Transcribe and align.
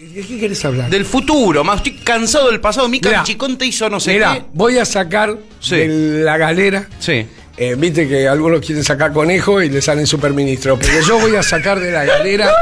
¿De 0.00 0.22
qué 0.22 0.38
querés 0.40 0.64
hablar? 0.64 0.88
Del 0.88 1.04
futuro, 1.04 1.62
más 1.62 1.76
estoy 1.76 1.92
cansado 1.96 2.50
del 2.50 2.60
pasado. 2.60 2.88
Mica 2.88 3.10
Mirá. 3.10 3.22
Chiconte 3.22 3.66
hizo 3.66 3.88
no 3.90 4.00
sé 4.00 4.18
qué. 4.18 4.42
voy 4.54 4.78
a 4.78 4.84
sacar 4.84 5.36
Sí. 5.60 5.76
de 5.76 6.22
la 6.24 6.38
galera. 6.38 6.88
Sí. 6.98 7.26
eh, 7.56 7.74
Viste 7.76 8.08
que 8.08 8.26
algunos 8.26 8.64
quieren 8.64 8.82
sacar 8.82 9.12
conejo 9.12 9.60
y 9.60 9.68
le 9.68 9.82
salen 9.82 10.06
superministro. 10.06 10.78
Pero 10.78 11.06
yo 11.06 11.18
voy 11.18 11.36
a 11.36 11.42
sacar 11.42 11.78
de 11.80 11.90
la 11.92 12.04
galera. 12.04 12.50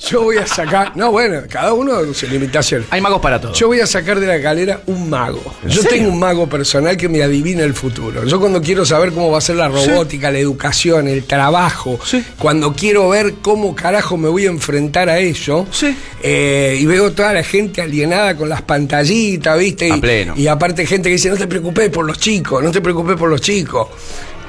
Yo 0.00 0.22
voy 0.22 0.36
a 0.36 0.46
sacar. 0.46 0.96
No, 0.96 1.10
bueno, 1.12 1.42
cada 1.48 1.72
uno 1.72 2.12
su 2.12 2.26
limitación. 2.26 2.84
Hay 2.90 3.00
magos 3.00 3.20
para 3.20 3.40
todo. 3.40 3.52
Yo 3.52 3.68
voy 3.68 3.80
a 3.80 3.86
sacar 3.86 4.18
de 4.18 4.26
la 4.26 4.38
galera 4.38 4.80
un 4.86 5.08
mago. 5.08 5.42
Yo 5.64 5.82
serio? 5.82 5.90
tengo 5.90 6.10
un 6.10 6.18
mago 6.18 6.48
personal 6.48 6.96
que 6.96 7.08
me 7.08 7.22
adivina 7.22 7.62
el 7.62 7.74
futuro. 7.74 8.24
Yo 8.26 8.40
cuando 8.40 8.60
quiero 8.60 8.84
saber 8.84 9.12
cómo 9.12 9.30
va 9.30 9.38
a 9.38 9.40
ser 9.40 9.56
la 9.56 9.68
robótica, 9.68 10.30
la 10.30 10.38
educación, 10.38 11.08
el 11.08 11.24
trabajo, 11.24 11.98
Sí. 12.04 12.24
cuando 12.38 12.72
quiero 12.72 13.08
ver 13.10 13.34
cómo 13.42 13.74
carajo 13.74 14.16
me 14.16 14.28
voy 14.28 14.46
a 14.46 14.50
enfrentar 14.50 15.08
a 15.08 15.18
ello, 15.18 15.66
Sí. 15.70 15.96
eh, 16.22 16.76
y 16.80 16.86
veo 16.86 17.12
toda 17.12 17.32
la 17.32 17.44
gente 17.44 17.80
alienada 17.80 18.36
con 18.36 18.48
las 18.48 18.62
pantallitas, 18.62 19.58
¿viste? 19.58 19.90
A 19.92 19.96
Y, 19.96 20.00
pleno. 20.00 20.34
y 20.36 20.46
aparte 20.48 20.84
gente 20.86 21.08
que 21.08 21.14
dice, 21.14 21.30
no 21.30 21.36
te 21.36 21.46
preocupes 21.46 21.88
por 21.90 22.04
los 22.04 22.18
chicos, 22.18 22.62
no 22.62 22.70
te 22.70 22.80
preocupes 22.80 23.16
por 23.16 23.28
los 23.30 23.40
chicos. 23.40 23.88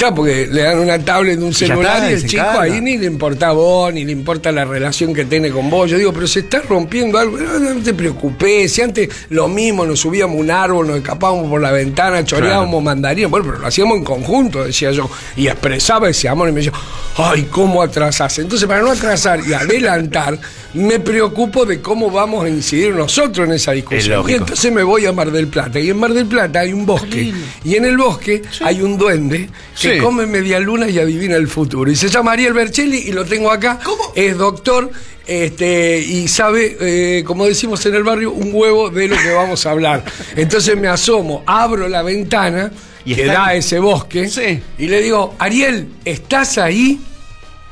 Claro, 0.03 0.15
porque 0.15 0.49
le 0.51 0.63
dan 0.63 0.79
una 0.79 0.99
tablet 0.99 1.39
de 1.39 1.45
un 1.45 1.53
celular 1.53 1.95
está, 1.95 2.09
y 2.09 2.13
el 2.13 2.25
chico 2.25 2.59
ahí 2.59 2.81
ni 2.81 2.97
le 2.97 3.05
importa 3.05 3.47
a 3.47 3.51
vos, 3.53 3.93
ni 3.93 4.03
le 4.03 4.11
importa 4.11 4.51
la 4.51 4.65
relación 4.65 5.13
que 5.13 5.23
tiene 5.23 5.49
con 5.49 5.69
vos. 5.69 5.89
Yo 5.89 5.97
digo, 5.97 6.11
pero 6.11 6.27
se 6.27 6.41
está 6.41 6.59
rompiendo 6.59 7.17
algo. 7.17 7.37
No, 7.37 7.57
no 7.57 7.81
te 7.81 7.93
preocupes. 7.93 8.73
Si 8.73 8.81
antes 8.81 9.07
lo 9.29 9.47
mismo, 9.47 9.85
nos 9.85 10.01
subíamos 10.01 10.37
un 10.37 10.51
árbol, 10.51 10.87
nos 10.87 10.97
escapábamos 10.97 11.49
por 11.49 11.61
la 11.61 11.71
ventana, 11.71 12.25
choreábamos 12.25 12.83
mandarinas. 12.83 13.31
Bueno, 13.31 13.45
pero 13.45 13.59
lo 13.59 13.67
hacíamos 13.67 13.97
en 13.97 14.03
conjunto, 14.03 14.65
decía 14.65 14.91
yo. 14.91 15.09
Y 15.37 15.47
expresaba 15.47 16.09
ese 16.09 16.27
amor 16.27 16.49
y 16.49 16.51
me 16.51 16.59
decía, 16.59 16.77
ay, 17.15 17.47
¿cómo 17.49 17.81
atrasás? 17.81 18.39
Entonces, 18.39 18.67
para 18.67 18.81
no 18.81 18.91
atrasar 18.91 19.39
y 19.47 19.53
adelantar, 19.53 20.37
me 20.73 20.99
preocupo 20.99 21.65
de 21.65 21.81
cómo 21.81 22.09
vamos 22.09 22.45
a 22.45 22.49
incidir 22.49 22.93
nosotros 22.95 23.47
en 23.47 23.53
esa 23.53 23.71
Es 23.73 23.77
discusión. 23.77 24.29
Y 24.29 24.33
entonces 24.33 24.71
me 24.71 24.83
voy 24.83 25.05
a 25.05 25.11
Mar 25.13 25.31
del 25.31 25.47
Plata. 25.47 25.79
Y 25.79 25.89
en 25.89 25.97
Mar 25.97 26.13
del 26.13 26.25
Plata 26.25 26.61
hay 26.61 26.73
un 26.73 26.85
bosque. 26.85 27.33
Y 27.63 27.75
en 27.75 27.85
el 27.85 27.97
bosque 27.97 28.41
hay 28.61 28.81
un 28.81 28.97
duende 28.97 29.49
que 29.79 29.95
Sí. 29.95 29.99
come 29.99 30.25
media 30.25 30.59
luna 30.59 30.89
y 30.89 30.97
adivina 30.99 31.35
el 31.35 31.47
futuro. 31.47 31.91
Y 31.91 31.95
se 31.95 32.09
llama 32.09 32.31
Ariel 32.33 32.53
Bercelli 32.53 32.97
y 32.97 33.11
lo 33.11 33.23
tengo 33.25 33.51
acá. 33.51 33.79
Es 34.15 34.37
doctor 34.37 34.89
este, 35.25 35.99
y 35.99 36.27
sabe, 36.27 36.75
eh, 36.81 37.23
como 37.23 37.45
decimos 37.45 37.85
en 37.85 37.95
el 37.95 38.03
barrio, 38.03 38.31
un 38.33 38.49
huevo 38.51 38.89
de 38.89 39.07
lo 39.07 39.15
que 39.15 39.31
vamos 39.31 39.65
a 39.65 39.71
hablar. 39.71 40.03
Entonces 40.35 40.75
me 40.77 40.87
asomo, 40.89 41.43
abro 41.45 41.87
la 41.87 42.01
ventana 42.01 42.71
Y 43.05 43.15
que 43.15 43.21
está- 43.21 43.33
da 43.33 43.53
ese 43.53 43.79
bosque 43.79 44.27
Sí. 44.27 44.59
y 44.77 44.87
le 44.87 45.01
digo, 45.01 45.35
Ariel, 45.39 45.87
¿estás 46.03 46.57
ahí? 46.57 46.99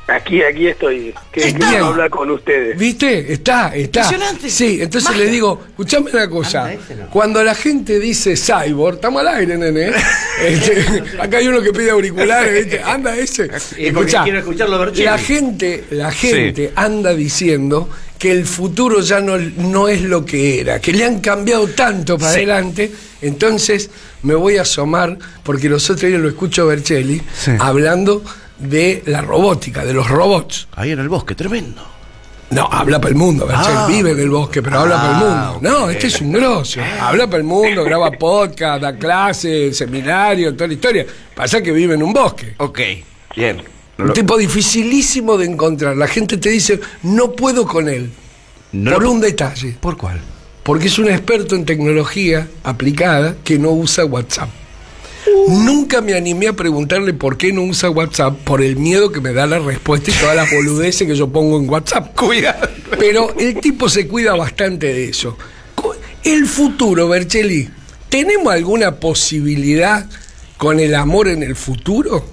Aquí, 0.08 0.42
aquí 0.42 0.66
estoy. 0.66 1.14
Qué 1.30 1.48
Está. 1.48 1.70
lindo 1.70 1.86
hablar 1.86 2.10
con 2.10 2.28
ustedes. 2.30 2.76
¿Viste? 2.76 3.32
Está, 3.32 3.74
está. 3.74 4.02
Impresionante. 4.02 4.50
Sí, 4.50 4.78
entonces 4.82 5.10
Magia. 5.10 5.24
le 5.24 5.30
digo, 5.30 5.62
escuchame 5.68 6.10
una 6.12 6.28
cosa. 6.28 6.62
Anda, 6.64 6.72
ese 6.74 6.94
no. 6.96 7.06
Cuando 7.10 7.42
la 7.44 7.54
gente 7.54 8.00
dice 8.00 8.34
cyborg, 8.36 8.96
estamos 8.96 9.20
al 9.20 9.28
aire, 9.28 9.56
nene. 9.56 9.88
¿eh? 9.88 9.92
Este, 10.42 10.84
acá 11.20 11.36
hay 11.38 11.46
uno 11.46 11.62
que 11.62 11.72
pide 11.72 11.90
auriculares, 11.90 12.52
¿viste? 12.64 12.82
Anda 12.82 13.16
ese. 13.16 13.48
Escuchá, 13.78 14.24
quiero 14.24 14.42
la 14.96 15.18
gente, 15.18 15.84
la 15.90 16.10
gente 16.10 16.72
anda 16.74 17.14
diciendo 17.14 17.88
que 18.18 18.32
el 18.32 18.44
futuro 18.44 19.00
ya 19.00 19.20
no, 19.20 19.36
no 19.38 19.88
es 19.88 20.02
lo 20.02 20.24
que 20.24 20.60
era, 20.60 20.80
que 20.80 20.92
le 20.92 21.04
han 21.04 21.20
cambiado 21.20 21.68
tanto 21.68 22.18
para 22.18 22.32
Sí. 22.32 22.38
adelante. 22.38 22.90
Entonces 23.20 23.90
me 24.22 24.34
voy 24.34 24.56
a 24.56 24.62
asomar, 24.62 25.16
porque 25.44 25.68
los 25.68 25.88
otros 25.90 26.08
días 26.10 26.20
lo 26.20 26.28
escucho 26.28 26.62
a 26.62 26.66
Bercelli 26.66 27.22
Sí. 27.36 27.52
hablando 27.60 28.24
de 28.58 29.02
la 29.06 29.20
robótica, 29.22 29.84
de 29.84 29.92
los 29.94 30.08
robots. 30.08 30.68
Ahí 30.72 30.90
en 30.92 30.98
el 31.00 31.08
bosque, 31.08 31.34
tremendo. 31.34 31.82
No, 32.50 32.68
habla 32.70 33.00
para 33.00 33.08
el 33.12 33.14
mundo, 33.16 33.48
Ah. 33.50 33.86
vive 33.88 34.10
en 34.10 34.20
el 34.20 34.28
bosque, 34.28 34.60
pero 34.62 34.80
habla 34.80 34.96
para 34.96 35.08
el 35.08 35.14
Ah, 35.14 35.52
mundo. 35.54 35.70
No, 35.70 35.88
este 35.90 36.08
es 36.08 36.20
un 36.20 36.32
grosso. 36.32 36.80
Habla 37.00 37.26
para 37.26 37.38
el 37.38 37.44
mundo, 37.44 37.82
graba 37.82 38.10
podcast, 38.10 38.82
da 38.82 38.94
clases, 38.98 39.74
seminarios, 39.76 40.54
toda 40.54 40.68
la 40.68 40.74
historia. 40.74 41.06
Pasa 41.34 41.62
que 41.62 41.72
vive 41.72 41.94
en 41.94 42.02
un 42.02 42.12
bosque. 42.12 42.54
Ok, 42.58 42.80
bien. 43.34 43.56
No 43.96 44.04
Un 44.04 44.08
lo- 44.08 44.12
tipo 44.12 44.36
dificilísimo 44.36 45.38
de 45.38 45.46
encontrar. 45.46 45.96
La 45.96 46.06
gente 46.08 46.36
te 46.36 46.50
dice, 46.50 46.78
no 47.04 47.32
puedo 47.32 47.66
con 47.66 47.88
él. 47.88 48.10
no 48.72 48.92
por 48.94 49.02
lo- 49.02 49.12
un 49.12 49.20
detalle. 49.20 49.76
¿Por 49.80 49.96
cuál? 49.96 50.18
Porque 50.62 50.86
es 50.88 50.98
un 50.98 51.08
experto 51.10 51.54
en 51.56 51.64
tecnología 51.66 52.48
aplicada 52.64 53.34
que 53.44 53.58
no 53.58 53.70
usa 53.70 54.04
WhatsApp. 54.06 54.48
Nunca 55.48 56.00
me 56.00 56.14
animé 56.14 56.48
a 56.48 56.52
preguntarle 56.52 57.12
por 57.14 57.36
qué 57.38 57.52
no 57.52 57.62
usa 57.62 57.90
WhatsApp 57.90 58.36
por 58.44 58.60
el 58.62 58.76
miedo 58.76 59.12
que 59.12 59.20
me 59.20 59.32
da 59.32 59.46
la 59.46 59.58
respuesta 59.58 60.10
y 60.10 60.14
todas 60.14 60.34
las 60.36 60.50
boludeces 60.50 61.06
que 61.06 61.14
yo 61.14 61.28
pongo 61.28 61.58
en 61.58 61.68
WhatsApp. 61.68 62.14
Cuidado. 62.18 62.68
Pero 62.98 63.32
el 63.38 63.60
tipo 63.60 63.88
se 63.88 64.08
cuida 64.08 64.34
bastante 64.36 64.86
de 64.92 65.04
eso. 65.08 65.36
El 66.24 66.46
futuro, 66.46 67.08
Bercheli, 67.08 67.68
¿tenemos 68.08 68.52
alguna 68.52 68.96
posibilidad 68.96 70.06
con 70.56 70.78
el 70.80 70.94
amor 70.94 71.28
en 71.28 71.42
el 71.42 71.56
futuro? 71.56 72.24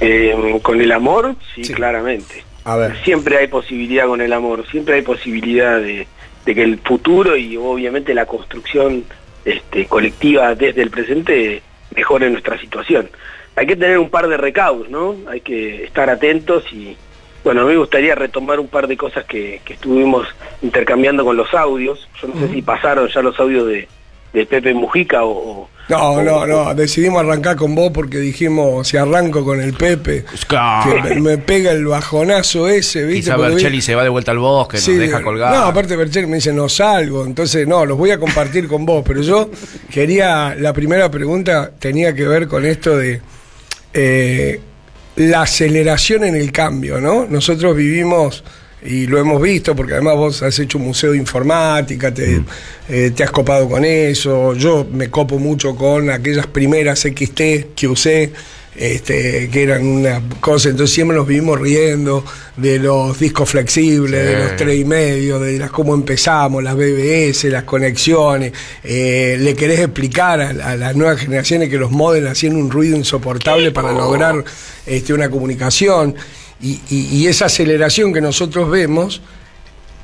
Eh, 0.00 0.58
con 0.62 0.80
el 0.80 0.90
amor, 0.92 1.36
sí, 1.54 1.64
Sí. 1.64 1.74
claramente. 1.74 2.44
A 2.64 2.76
ver. 2.76 3.02
Siempre 3.04 3.38
hay 3.38 3.48
posibilidad 3.48 4.06
con 4.06 4.20
el 4.20 4.32
amor, 4.32 4.64
siempre 4.70 4.96
hay 4.96 5.02
posibilidad 5.02 5.78
de, 5.80 6.06
de 6.46 6.54
que 6.54 6.62
el 6.62 6.78
futuro 6.78 7.36
y 7.36 7.56
obviamente 7.56 8.14
la 8.14 8.26
construcción 8.26 9.04
este, 9.44 9.86
colectiva 9.86 10.54
desde 10.54 10.82
el 10.82 10.90
presente 10.90 11.62
mejore 11.94 12.30
nuestra 12.30 12.58
situación. 12.58 13.08
Hay 13.56 13.66
que 13.66 13.76
tener 13.76 13.98
un 13.98 14.10
par 14.10 14.28
de 14.28 14.36
recaudos, 14.36 14.88
¿no? 14.88 15.16
Hay 15.28 15.40
que 15.40 15.84
estar 15.84 16.08
atentos 16.08 16.64
y, 16.72 16.96
bueno, 17.44 17.62
a 17.62 17.64
mí 17.64 17.72
me 17.72 17.78
gustaría 17.78 18.14
retomar 18.14 18.58
un 18.60 18.68
par 18.68 18.86
de 18.86 18.96
cosas 18.96 19.24
que, 19.24 19.60
que 19.64 19.74
estuvimos 19.74 20.26
intercambiando 20.62 21.24
con 21.24 21.36
los 21.36 21.52
audios. 21.52 22.08
Yo 22.20 22.28
no 22.28 22.40
sé 22.40 22.48
si 22.48 22.62
pasaron 22.62 23.08
ya 23.08 23.20
los 23.20 23.38
audios 23.38 23.66
de, 23.66 23.88
de 24.32 24.46
Pepe 24.46 24.72
Mujica 24.74 25.24
o... 25.24 25.68
No, 25.88 25.98
o- 26.12 26.22
no, 26.22 26.46
no. 26.46 26.74
Decidimos 26.74 27.22
arrancar 27.22 27.56
con 27.56 27.74
vos 27.74 27.90
porque 27.92 28.18
dijimos, 28.18 28.86
si 28.88 28.96
arranco 28.96 29.44
con 29.44 29.60
el 29.60 29.74
Pepe, 29.74 30.24
Claro. 30.46 31.02
que 31.02 31.14
me, 31.16 31.20
me 31.20 31.38
pega 31.38 31.72
el 31.72 31.84
bajonazo 31.86 32.68
ese, 32.68 33.04
¿viste? 33.04 33.22
Quizá 33.22 33.34
Porque 33.34 33.48
vi- 33.48 33.54
Berchelli 33.56 33.82
se 33.82 33.94
va 33.96 34.02
de 34.04 34.08
vuelta 34.08 34.30
al 34.30 34.38
bosque, 34.38 34.78
Sí, 34.78 34.92
nos 34.92 35.00
deja 35.00 35.22
colgar. 35.22 35.52
No, 35.54 35.62
aparte 35.64 35.96
Berchel 35.96 36.28
me 36.28 36.36
dice, 36.36 36.52
no 36.52 36.68
salgo, 36.68 37.26
entonces 37.26 37.66
no, 37.66 37.84
los 37.84 37.98
voy 37.98 38.10
a 38.12 38.18
compartir 38.18 38.68
con 38.68 38.86
vos, 38.86 39.02
pero 39.06 39.22
yo 39.22 39.50
quería, 39.90 40.54
la 40.56 40.72
primera 40.72 41.10
pregunta 41.10 41.72
tenía 41.78 42.14
que 42.14 42.26
ver 42.28 42.46
con 42.46 42.64
esto 42.64 42.96
de 42.96 43.20
eh, 43.92 44.60
la 45.16 45.42
aceleración 45.42 46.24
en 46.24 46.36
el 46.36 46.52
cambio, 46.52 47.00
¿no? 47.00 47.26
Nosotros 47.28 47.76
vivimos, 47.76 48.44
y 48.84 49.06
lo 49.06 49.18
hemos 49.18 49.40
visto, 49.40 49.76
porque 49.76 49.92
además 49.94 50.16
vos 50.16 50.42
has 50.42 50.58
hecho 50.58 50.78
un 50.78 50.84
museo 50.84 51.12
de 51.12 51.18
informática, 51.18 52.12
te, 52.12 52.42
eh, 52.88 53.12
te 53.14 53.22
has 53.22 53.30
copado 53.30 53.68
con 53.68 53.84
eso, 53.84 54.54
yo 54.54 54.86
me 54.90 55.08
copo 55.10 55.38
mucho 55.38 55.76
con 55.76 56.10
aquellas 56.10 56.46
primeras 56.48 57.00
XT 57.00 57.74
que 57.76 57.86
usé, 57.88 58.32
este, 58.74 59.50
que 59.50 59.62
eran 59.64 59.86
una 59.86 60.22
cosa, 60.40 60.70
entonces 60.70 60.94
siempre 60.94 61.14
nos 61.16 61.26
vivimos 61.26 61.60
riendo 61.60 62.24
de 62.56 62.78
los 62.78 63.18
discos 63.20 63.50
flexibles, 63.50 64.20
Sí. 64.20 64.26
de 64.26 64.38
los 64.44 64.56
tres 64.56 64.80
y 64.80 64.84
medio, 64.86 65.38
de 65.38 65.58
las 65.58 65.70
cómo 65.70 65.94
empezamos, 65.94 66.62
las 66.62 66.74
BBS, 66.74 67.50
las 67.50 67.64
conexiones, 67.64 68.52
eh, 68.82 69.36
le 69.38 69.54
querés 69.54 69.78
explicar 69.80 70.40
a, 70.40 70.48
a 70.70 70.76
las 70.76 70.96
nuevas 70.96 71.20
generaciones 71.20 71.68
que 71.68 71.76
los 71.76 71.90
modems 71.90 72.30
hacían 72.30 72.56
un 72.56 72.70
ruido 72.70 72.96
insoportable 72.96 73.70
para 73.72 73.92
lograr 73.92 74.42
este, 74.86 75.12
una 75.12 75.28
comunicación 75.30 76.14
y, 76.62 76.80
y- 76.90 77.08
y 77.16 77.26
esa 77.26 77.46
aceleración 77.46 78.12
que 78.12 78.20
nosotros 78.20 78.70
vemos 78.70 79.20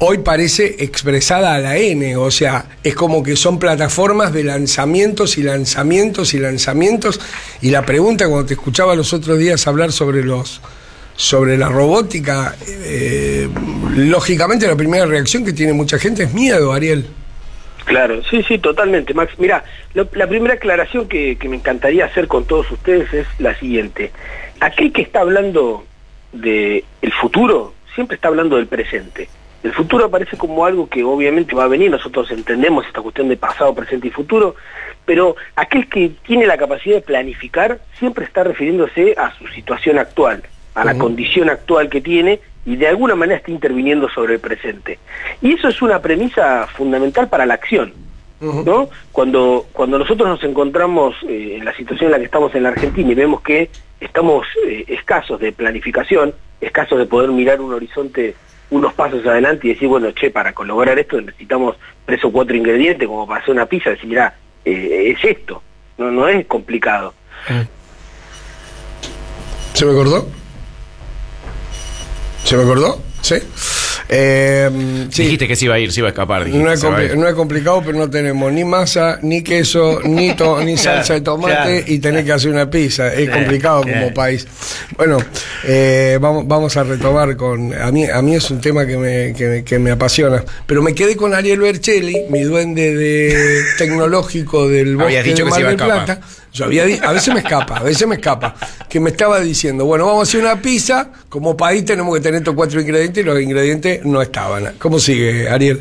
hoy 0.01 0.19
parece 0.19 0.77
expresada 0.79 1.55
a 1.55 1.59
la 1.59 1.77
N, 1.77 2.17
o 2.17 2.31
sea, 2.31 2.67
es 2.85 2.95
como 2.95 3.23
que 3.23 3.35
son 3.35 3.59
plataformas 3.59 4.33
de 4.33 4.45
lanzamientos 4.45 5.39
y 5.39 5.43
lanzamientos 5.43 6.35
y 6.35 6.39
lanzamientos. 6.39 7.21
Y 7.63 7.71
la 7.71 7.83
pregunta 7.85 8.29
cuando 8.29 8.47
te 8.47 8.55
escuchaba 8.55 8.95
los 8.95 9.13
otros 9.13 9.39
días 9.39 9.67
hablar 9.67 9.91
sobre 9.93 10.23
los 10.25 10.61
sobre 11.17 11.59
la 11.59 11.69
robótica, 11.69 12.55
eh, 12.65 13.49
lógicamente 13.97 14.69
la 14.69 14.77
primera 14.77 15.05
reacción 15.05 15.45
que 15.45 15.53
tiene 15.53 15.73
mucha 15.73 15.99
gente 15.99 16.23
es 16.23 16.33
miedo, 16.33 16.73
Ariel. 16.73 17.07
Claro, 17.87 18.23
sí, 18.31 18.45
sí, 18.47 18.59
totalmente, 18.59 19.15
Max. 19.15 19.33
Mira, 19.37 19.65
la 19.95 20.29
primera 20.29 20.55
aclaración 20.55 21.09
que, 21.09 21.37
que 21.37 21.49
me 21.49 21.57
encantaría 21.57 22.05
hacer 22.05 22.29
con 22.29 22.45
todos 22.45 22.71
ustedes 22.71 23.13
es 23.13 23.27
la 23.41 23.59
siguiente. 23.59 24.13
Aquel 24.61 24.93
que 24.93 25.03
está 25.03 25.23
hablando 25.23 25.85
de 26.33 26.85
el 27.03 27.13
futuro, 27.13 27.75
siempre 27.95 28.17
está 28.17 28.29
hablando 28.29 28.57
del 28.57 28.67
presente. 28.67 29.29
El 29.63 29.73
futuro 29.73 30.05
aparece 30.05 30.37
como 30.37 30.65
algo 30.65 30.89
que 30.89 31.03
obviamente 31.03 31.55
va 31.55 31.65
a 31.65 31.69
venir, 31.69 31.91
nosotros 31.91 32.31
entendemos 32.31 32.87
esta 32.87 33.03
cuestión 33.03 33.29
de 33.29 33.37
pasado, 33.37 33.75
presente 33.75 34.09
y 34.09 34.11
futuro, 34.11 34.55
pero 35.05 35.37
aquel 35.57 35.89
que 35.89 36.13
tiene 36.25 36.47
la 36.47 36.57
capacidad 36.57 36.97
de 36.97 37.03
planificar 37.03 37.81
siempre 37.99 38.25
está 38.25 38.45
refiriéndose 38.45 39.15
a 39.19 39.37
su 39.37 39.49
situación 39.49 39.99
actual, 39.99 40.45
a 40.75 40.85
la 40.85 40.97
condición 40.97 41.51
actual 41.51 41.89
que 41.89 42.01
tiene 42.01 42.41
y 42.65 42.77
de 42.77 42.87
alguna 42.87 43.15
manera 43.15 43.39
está 43.39 43.51
interviniendo 43.51 44.09
sobre 44.11 44.35
el 44.35 44.41
presente. 44.41 44.99
Y 45.43 45.55
eso 45.55 45.69
es 45.69 45.83
una 45.83 46.01
premisa 46.01 46.67
fundamental 46.67 47.29
para 47.29 47.47
la 47.47 47.55
acción. 47.55 47.95
¿No? 48.41 48.89
Cuando, 49.13 49.67
cuando 49.73 49.99
nosotros 49.99 50.29
nos 50.29 50.43
encontramos 50.45 51.15
eh, 51.29 51.57
en 51.59 51.65
la 51.65 51.75
situación 51.77 52.07
en 52.07 52.13
la 52.13 52.19
que 52.19 52.25
estamos 52.27 52.55
en 52.55 52.63
la 52.63 52.69
Argentina 52.71 53.11
y 53.11 53.15
vemos 53.15 53.41
que 53.43 53.71
estamos 54.01 54.47
eh, 54.67 54.85
escasos 54.89 55.41
de 55.41 55.53
planificación, 55.53 56.35
escasos 56.61 56.99
de 56.99 57.07
poder 57.07 57.31
mirar 57.31 57.61
un 57.61 57.73
horizonte 57.73 58.35
unos 58.71 58.93
pasos 58.93 59.27
adelante 59.27 59.67
y 59.67 59.73
decir, 59.73 59.89
bueno, 59.89 60.11
che, 60.13 60.31
para 60.31 60.53
lograr 60.65 60.99
esto 60.99 61.21
necesitamos 61.21 61.77
tres 62.05 62.23
o 62.25 62.31
cuatro 62.31 62.55
ingredientes 62.55 63.09
como 63.09 63.27
para 63.27 63.41
hacer 63.41 63.55
una 63.55 63.67
pizza, 63.67 63.91
decir, 63.91 64.09
mira, 64.09 64.35
eh, 64.65 65.15
es 65.17 65.25
esto, 65.25 65.63
no, 65.97 66.11
no 66.11 66.29
es 66.29 66.47
complicado. 66.47 67.15
¿Se 69.73 69.87
me 69.87 69.93
acordó? 69.93 70.27
¿Se 72.45 72.57
me 72.57 72.63
acordó? 72.65 73.01
Sí. 73.23 73.37
Eh, 74.11 74.71
sí. 75.11 75.23
Dijiste 75.25 75.47
que 75.47 75.55
se 75.57 75.67
iba 75.67 75.75
a 75.75 75.79
ir, 75.79 75.93
se 75.93 76.01
iba 76.01 76.09
a 76.09 76.11
escapar. 76.11 76.45
dijiste, 76.45 76.65
No 76.65 76.73
es, 76.73 76.83
a 76.83 77.03
ir. 77.05 77.17
no 77.17 77.29
es 77.29 77.35
complicado, 77.35 77.83
pero 77.85 77.99
no 77.99 78.09
tenemos 78.09 78.51
ni 78.53 78.65
masa, 78.65 79.19
ni 79.23 79.43
queso, 79.43 80.01
ni, 80.05 80.35
to- 80.35 80.61
ni 80.65 80.77
salsa 80.79 81.15
de 81.15 81.21
tomate 81.21 81.55
claro. 81.55 81.83
y 81.87 81.99
tenés 81.99 82.25
que 82.25 82.33
hacer 82.33 82.51
una 82.51 82.71
pizza. 82.71 83.13
Es 83.13 83.29
complicado 83.29 83.83
como 83.83 84.13
país. 84.15 84.47
Bueno, 84.97 85.19
eh, 85.65 86.19
vamos, 86.21 86.47
vamos 86.49 86.77
a 86.77 86.85
retomar 86.85 87.37
con... 87.37 87.75
A 87.75 87.93
mí, 87.93 88.05
a 88.07 88.23
mí 88.23 88.35
es 88.35 88.51
un 88.51 88.61
tema 88.61 88.87
que 88.87 88.97
me, 88.97 89.35
que, 89.35 89.47
me- 89.47 89.65
que 89.65 89.79
me 89.79 89.91
apasiona. 89.91 90.43
Pero 90.67 90.83
me 90.83 90.95
quedé 90.95 91.15
con 91.17 91.35
Ariel 91.35 91.61
Bercelli, 91.61 92.25
mi 92.31 92.43
duende 92.43 92.95
de 92.97 93.63
tecnológico 93.77 94.69
del 94.69 94.97
bosque 94.97 95.19
Habías 95.19 95.25
dicho 95.25 95.45
de 95.45 95.51
que 95.51 95.55
se 95.57 95.63
Mar 95.65 95.75
iba 95.75 95.85
a 95.85 95.91
del 95.97 96.01
escapar. 96.07 96.39
Yo 96.53 96.65
había 96.65 96.85
a 96.85 97.13
veces 97.13 97.33
me 97.33 97.41
escapa, 97.41 97.77
a 97.77 97.83
veces 97.83 98.07
me 98.07 98.17
escapa. 98.17 98.55
Que 98.89 99.01
me 99.01 99.11
estaba 99.11 99.41
diciendo, 99.41 99.85
bueno, 99.85 100.07
vamos 100.07 100.21
a 100.21 100.31
hacer 100.31 100.41
una 100.41 100.61
pizza, 100.61 101.11
como 101.29 101.57
país 101.57 101.85
tenemos 101.85 102.15
que 102.15 102.21
tener 102.21 102.39
estos 102.39 102.55
cuatro 102.55 102.81
ingredientes 102.81 103.23
y 103.23 103.27
los 103.27 103.41
ingredientes 103.41 104.05
no 104.05 104.23
estaban. 104.23 104.75
¿Cómo 104.79 104.99
sigue, 104.99 105.49
Ariel? 105.49 105.81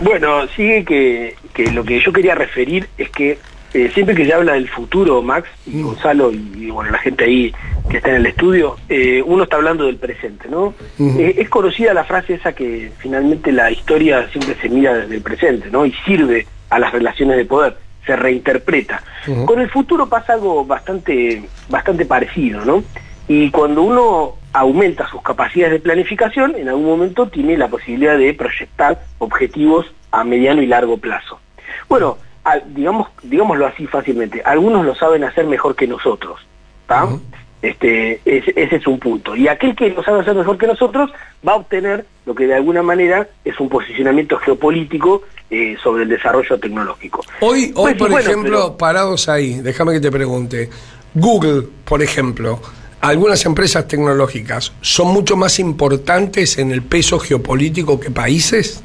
Bueno, 0.00 0.46
sigue 0.56 0.84
que, 0.84 1.34
que 1.52 1.70
lo 1.72 1.84
que 1.84 2.00
yo 2.00 2.12
quería 2.12 2.34
referir 2.34 2.88
es 2.96 3.10
que 3.10 3.38
eh, 3.72 3.90
siempre 3.94 4.16
que 4.16 4.24
se 4.24 4.32
habla 4.32 4.54
del 4.54 4.68
futuro, 4.68 5.22
Max 5.22 5.48
y 5.64 5.80
Gonzalo 5.80 6.32
y, 6.32 6.52
y, 6.56 6.70
bueno 6.70 6.90
la 6.90 6.98
gente 6.98 7.24
ahí 7.24 7.54
que 7.88 7.98
está 7.98 8.10
en 8.10 8.16
el 8.16 8.26
estudio, 8.26 8.76
eh, 8.88 9.22
uno 9.24 9.44
está 9.44 9.56
hablando 9.56 9.86
del 9.86 9.96
presente, 9.96 10.48
¿no? 10.48 10.74
Eh, 10.98 11.36
es 11.38 11.48
conocida 11.48 11.94
la 11.94 12.04
frase 12.04 12.34
esa 12.34 12.52
que 12.52 12.90
finalmente 12.98 13.52
la 13.52 13.70
historia 13.70 14.28
siempre 14.30 14.56
se 14.60 14.68
mira 14.68 14.94
desde 14.94 15.16
el 15.16 15.22
presente, 15.22 15.70
¿no? 15.70 15.86
Y 15.86 15.92
sirve 16.04 16.46
a 16.68 16.78
las 16.78 16.92
relaciones 16.92 17.36
de 17.36 17.44
poder, 17.44 17.76
se 18.06 18.16
reinterpreta. 18.16 19.02
Con 19.44 19.60
el 19.60 19.70
futuro 19.70 20.08
pasa 20.08 20.32
algo 20.34 20.64
bastante, 20.64 21.42
bastante 21.68 22.04
parecido, 22.06 22.64
¿no? 22.64 22.82
Y 23.28 23.50
cuando 23.50 23.82
uno 23.82 24.34
aumenta 24.52 25.08
sus 25.08 25.22
capacidades 25.22 25.74
de 25.74 25.80
planificación, 25.80 26.56
en 26.56 26.68
algún 26.68 26.86
momento 26.86 27.28
tiene 27.28 27.56
la 27.56 27.68
posibilidad 27.68 28.18
de 28.18 28.34
proyectar 28.34 29.00
objetivos 29.18 29.86
a 30.10 30.24
mediano 30.24 30.62
y 30.62 30.66
largo 30.66 30.96
plazo. 30.96 31.38
Bueno, 31.88 32.18
digamos, 32.68 33.08
digámoslo 33.22 33.66
así 33.66 33.86
fácilmente, 33.86 34.42
algunos 34.44 34.84
lo 34.84 34.94
saben 34.94 35.22
hacer 35.24 35.46
mejor 35.46 35.76
que 35.76 35.86
nosotros, 35.86 36.40
¿tá? 36.86 37.06
Este, 37.62 38.20
ese, 38.24 38.52
ese 38.56 38.76
es 38.76 38.86
un 38.86 38.98
punto. 38.98 39.36
Y 39.36 39.46
aquel 39.46 39.76
que 39.76 39.90
lo 39.90 40.02
sabe 40.02 40.20
hacer 40.20 40.34
mejor 40.34 40.56
que 40.56 40.66
nosotros 40.66 41.10
va 41.46 41.52
a 41.52 41.56
obtener 41.56 42.06
lo 42.24 42.34
que 42.34 42.46
de 42.46 42.54
alguna 42.54 42.82
manera 42.82 43.28
es 43.44 43.58
un 43.60 43.68
posicionamiento 43.68 44.38
geopolítico 44.38 45.22
eh, 45.50 45.76
sobre 45.82 46.04
el 46.04 46.08
desarrollo 46.08 46.58
tecnológico. 46.58 47.20
Hoy, 47.40 47.72
hoy 47.74 47.92
Pues 47.92 47.96
por 47.96 48.10
bueno, 48.12 48.30
ejemplo, 48.30 48.58
pero- 48.66 48.76
parados 48.78 49.28
ahí, 49.28 49.60
déjame 49.60 49.92
que 49.92 50.00
te 50.00 50.10
pregunte. 50.10 50.70
Google, 51.12 51.64
por 51.84 52.02
ejemplo, 52.02 52.60
algunas 53.02 53.44
empresas 53.44 53.86
tecnológicas 53.88 54.72
son 54.80 55.08
mucho 55.08 55.36
más 55.36 55.58
importantes 55.58 56.56
en 56.56 56.70
el 56.70 56.82
peso 56.82 57.18
geopolítico 57.18 57.98
que 58.00 58.10
países. 58.10 58.82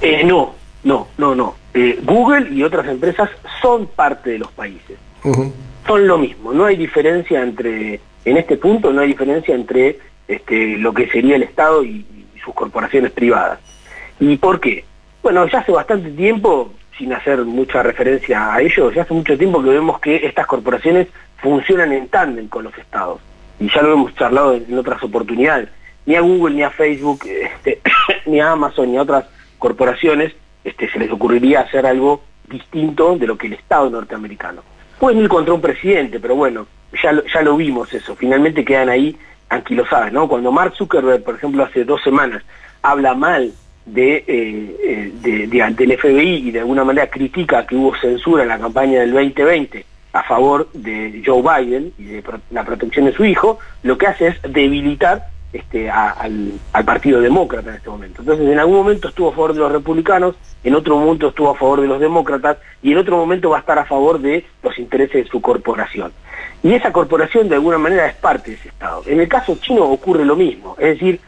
Eh, 0.00 0.24
no, 0.24 0.54
no, 0.82 1.08
no, 1.18 1.34
no. 1.34 1.54
Eh, 1.74 2.00
Google 2.02 2.48
y 2.52 2.62
otras 2.64 2.88
empresas 2.88 3.28
son 3.62 3.86
parte 3.86 4.30
de 4.30 4.38
los 4.38 4.50
países. 4.52 4.96
Son 5.90 6.06
lo 6.06 6.18
mismo. 6.18 6.52
No 6.52 6.66
hay 6.66 6.76
diferencia 6.76 7.42
entre, 7.42 7.98
en 8.24 8.36
este 8.36 8.56
punto, 8.58 8.92
no 8.92 9.00
hay 9.00 9.08
diferencia 9.08 9.56
entre 9.56 9.98
este, 10.28 10.78
lo 10.78 10.94
que 10.94 11.08
sería 11.10 11.34
el 11.34 11.42
Estado 11.42 11.82
y, 11.82 12.06
sus 12.44 12.54
corporaciones 12.54 13.10
privadas. 13.10 13.58
¿Y 14.20 14.36
por 14.36 14.60
qué? 14.60 14.84
Bueno, 15.20 15.48
ya 15.48 15.58
hace 15.58 15.72
bastante 15.72 16.10
tiempo, 16.10 16.72
sin 16.96 17.12
hacer 17.12 17.44
mucha 17.44 17.82
referencia 17.82 18.54
a 18.54 18.62
ello, 18.62 18.92
ya 18.92 19.02
hace 19.02 19.14
mucho 19.14 19.36
tiempo 19.36 19.60
que 19.60 19.70
vemos 19.70 19.98
que 19.98 20.24
estas 20.24 20.46
corporaciones 20.46 21.08
funcionan 21.38 21.92
en 21.92 22.06
tándem 22.06 22.46
con 22.46 22.62
los 22.62 22.78
estados. 22.78 23.20
Y 23.58 23.68
ya 23.68 23.82
lo 23.82 23.94
hemos 23.94 24.14
charlado 24.14 24.54
en, 24.54 24.66
en 24.68 24.78
otras 24.78 25.02
oportunidades. 25.02 25.70
Ni 26.06 26.14
a 26.14 26.20
Google, 26.20 26.54
ni 26.54 26.62
a 26.62 26.70
Facebook, 26.70 27.26
este, 27.26 27.80
ni 28.26 28.40
a 28.40 28.52
Amazon, 28.52 28.92
ni 28.92 28.96
a 28.96 29.02
otras 29.02 29.24
corporaciones 29.58 30.34
este, 30.62 30.88
se 30.88 31.00
les 31.00 31.10
ocurriría 31.10 31.62
hacer 31.62 31.84
algo 31.84 32.22
distinto 32.48 33.16
de 33.16 33.26
lo 33.26 33.36
que 33.36 33.48
el 33.48 33.54
Estado 33.54 33.90
norteamericano. 33.90 34.62
Pueden 35.00 35.20
ir 35.22 35.28
contra 35.28 35.52
un 35.54 35.60
presidente, 35.60 36.20
pero 36.20 36.36
bueno, 36.36 36.66
ya 37.02 37.10
lo, 37.12 37.24
ya 37.24 37.42
lo 37.42 37.56
vimos 37.56 37.92
eso. 37.92 38.14
Finalmente 38.14 38.64
quedan 38.64 38.88
ahí 38.90 39.16
anquilosadas, 39.48 40.12
¿no? 40.12 40.28
Cuando 40.28 40.52
Mark 40.52 40.74
Zuckerberg, 40.76 41.24
por 41.24 41.34
ejemplo, 41.34 41.64
hace 41.64 41.84
dos 41.84 42.00
semanas 42.02 42.42
habla 42.82 43.14
mal 43.14 43.50
de, 43.86 44.16
eh, 44.16 44.76
eh, 44.84 45.12
de- 45.22 45.46
de- 45.48 45.74
del 45.74 45.92
FBI 45.98 46.48
y 46.48 46.50
de 46.52 46.60
alguna 46.60 46.84
manera 46.84 47.08
critica 47.08 47.66
que 47.66 47.74
hubo 47.74 47.96
censura 47.96 48.42
en 48.42 48.50
la 48.50 48.58
campaña 48.60 49.00
del 49.00 49.12
2020 49.12 49.84
a 50.12 50.22
favor 50.22 50.68
de 50.74 51.22
Joe 51.24 51.42
Biden 51.42 51.92
y 51.98 52.04
de 52.04 52.22
la 52.50 52.64
protección 52.64 53.06
de 53.06 53.12
su 53.12 53.24
hijo, 53.24 53.58
lo 53.82 53.96
que 53.96 54.06
hace 54.06 54.26
es 54.28 54.36
debilitar 54.42 55.26
este, 55.52 55.90
al 55.90 56.60
Partido 56.84 57.20
Demócrata 57.20 57.70
en 57.70 57.76
este 57.76 57.90
momento. 57.90 58.22
Entonces, 58.22 58.48
en 58.48 58.58
algún 58.58 58.76
momento 58.76 59.08
estuvo 59.08 59.28
a 59.28 59.32
favor 59.32 59.52
de 59.52 59.60
los 59.60 59.72
republicanos, 59.72 60.36
en 60.62 60.74
otro 60.74 60.96
momento 60.96 61.28
estuvo 61.28 61.50
a 61.50 61.56
favor 61.56 61.80
de 61.80 61.88
los 61.88 62.00
demócratas 62.00 62.58
y 62.82 62.92
en 62.92 62.98
otro 62.98 63.16
momento 63.16 63.50
va 63.50 63.58
a 63.58 63.60
estar 63.60 63.78
a 63.78 63.84
favor 63.84 64.20
de 64.20 64.44
los 64.62 64.78
intereses 64.78 65.24
de 65.24 65.30
su 65.30 65.40
corporación. 65.40 66.12
Y 66.62 66.74
esa 66.74 66.92
corporación 66.92 67.48
de 67.48 67.54
alguna 67.54 67.78
manera 67.78 68.06
es 68.06 68.14
parte 68.14 68.50
de 68.50 68.56
ese 68.56 68.68
Estado. 68.68 69.02
En 69.06 69.20
el 69.20 69.28
caso 69.28 69.56
chino 69.60 69.84
ocurre 69.84 70.24
lo 70.24 70.36
mismo, 70.36 70.76
es 70.78 70.98
decir, 70.98 71.20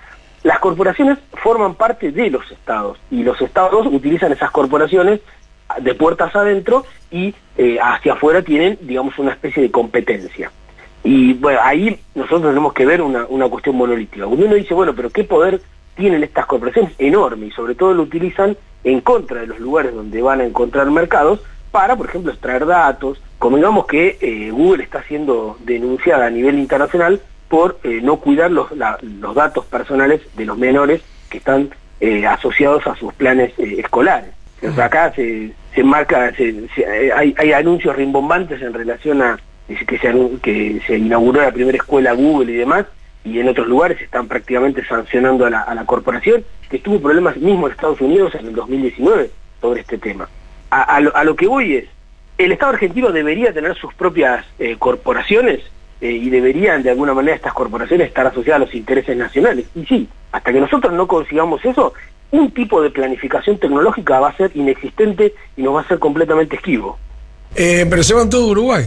las 0.43 0.59
corporaciones 0.59 1.19
forman 1.35 1.75
parte 1.75 2.11
de 2.11 2.31
los 2.31 2.51
estados 2.51 2.99
y 3.11 3.23
los 3.23 3.41
estados 3.41 3.87
utilizan 3.87 4.33
esas 4.33 4.51
corporaciones 4.51 5.21
de 5.81 5.95
puertas 5.95 6.35
adentro 6.35 6.85
y 7.11 7.35
eh, 7.57 7.79
hacia 7.81 8.15
afuera 8.15 8.43
tienen, 8.43 8.79
digamos, 8.83 9.19
una 9.19 9.33
especie 9.33 9.63
de 9.63 9.71
competencia. 9.71 10.51
Y 11.05 11.35
bueno, 11.35 11.59
ahí 11.63 11.99
nosotros 12.15 12.43
tenemos 12.53 12.73
que 12.73 12.87
ver 12.87 13.03
una, 13.03 13.27
una 13.29 13.49
cuestión 13.49 13.77
monolítica. 13.77 14.27
Uno 14.27 14.55
dice, 14.55 14.73
bueno, 14.75 14.95
pero 14.95 15.11
¿qué 15.11 15.25
poder 15.25 15.61
tienen 15.97 16.23
estas 16.23 16.47
corporaciones? 16.47 16.93
Enorme, 16.99 17.47
y 17.47 17.51
sobre 17.51 17.75
todo 17.75 17.93
lo 17.95 18.03
utilizan 18.03 18.57
en 18.85 19.01
contra 19.01 19.41
de 19.41 19.47
los 19.49 19.59
lugares 19.61 19.95
donde 19.95 20.23
van 20.23 20.41
a 20.41 20.45
encontrar 20.45 20.91
mercados 20.91 21.41
para, 21.71 21.97
por 21.97 22.07
ejemplo, 22.07 22.33
extraer 22.33 22.67
datos. 22.67 23.21
Convengamos 23.39 23.87
que 23.87 24.17
eh, 24.21 24.51
Google 24.53 24.85
está 24.85 25.03
siendo 25.05 25.57
denunciada 25.65 26.27
a 26.27 26.31
nivel 26.31 26.59
internacional 26.59 27.21
por 27.49 27.79
eh, 27.83 28.01
no 28.03 28.17
cuidar 28.17 28.51
los, 28.51 28.69
los 29.03 29.35
datos 29.35 29.65
personales 29.67 30.21
de 30.37 30.45
los 30.47 30.57
menores 30.57 31.03
que 31.29 31.39
están 31.39 31.71
eh, 32.01 32.27
asociados 32.27 32.87
a 32.87 32.95
sus 32.97 33.13
planes 33.15 33.53
escolares. 33.59 34.31
Acá 34.81 35.13
se, 35.15 35.53
se 35.75 35.83
marca, 35.83 36.33
se- 36.37 36.69
hay, 37.13 37.35
hay 37.37 37.53
anuncios 37.53 37.97
rimbombantes 37.97 38.63
en 38.63 38.73
relación 38.73 39.21
a 39.21 39.39
que 39.67 39.99
se, 39.99 40.13
que 40.43 40.81
se 40.87 40.99
inauguró 40.99 41.43
la 41.43 41.53
primera 41.53 41.77
escuela 41.77 42.13
Google 42.13 42.53
y 42.53 42.57
demás, 42.57 42.87
y 43.25 43.39
en 43.39 43.49
otros 43.49 43.69
lugares 43.69 44.01
están 44.01 44.27
prácticamente 44.27 44.85
sancionando 44.85 45.47
a 45.47 45.51
la, 45.51 45.61
a 45.61 45.75
la 45.75 45.85
corporación, 45.85 46.45
que 46.69 46.79
tuvo 46.79 47.01
problemas 47.01 47.37
mismo 47.37 47.67
en 47.67 47.73
Estados 47.73 48.01
Unidos 48.01 48.35
en 48.35 48.47
el 48.47 48.55
2019 48.55 49.31
sobre 49.61 49.81
este 49.81 49.99
tema. 49.99 50.29
A, 50.71 51.01
lo, 51.01 51.15
a 51.15 51.23
lo 51.23 51.37
que 51.37 51.47
voy 51.47 51.77
es, 51.77 51.85
el 52.39 52.51
Estado 52.51 52.73
argentino 52.73 53.13
debería 53.13 53.53
tener 53.53 53.77
sus 53.77 53.93
propias 53.95 54.45
eh, 54.59 54.77
corporaciones 54.79 55.61
eh, 56.01 56.11
y 56.11 56.31
deberían 56.31 56.83
de 56.83 56.91
alguna 56.91 57.13
manera 57.13 57.37
estas 57.37 57.53
corporaciones 57.53 58.09
estar 58.09 58.27
asociadas 58.27 58.63
a 58.63 58.65
los 58.65 58.75
intereses 58.75 59.17
nacionales. 59.17 59.67
Y 59.75 59.85
sí, 59.85 60.09
hasta 60.33 60.53
que 60.53 60.61
nosotros 60.61 60.93
no 60.95 61.07
consigamos 61.07 61.65
eso, 61.65 61.93
un 62.31 62.51
tipo 62.51 62.83
de 62.83 62.91
planificación 62.91 63.59
tecnológica 63.59 64.19
va 64.19 64.31
a 64.31 64.37
ser 64.37 64.51
inexistente 64.55 65.35
y 65.57 65.63
nos 65.63 65.77
va 65.77 65.83
a 65.83 65.89
ser 65.89 65.99
completamente 65.99 66.57
esquivo. 66.57 66.99
Eh, 67.55 67.87
pero 67.89 68.03
se 68.03 68.15
van 68.15 68.31
todos 68.31 68.49
a 68.49 68.51
Uruguay. 68.53 68.85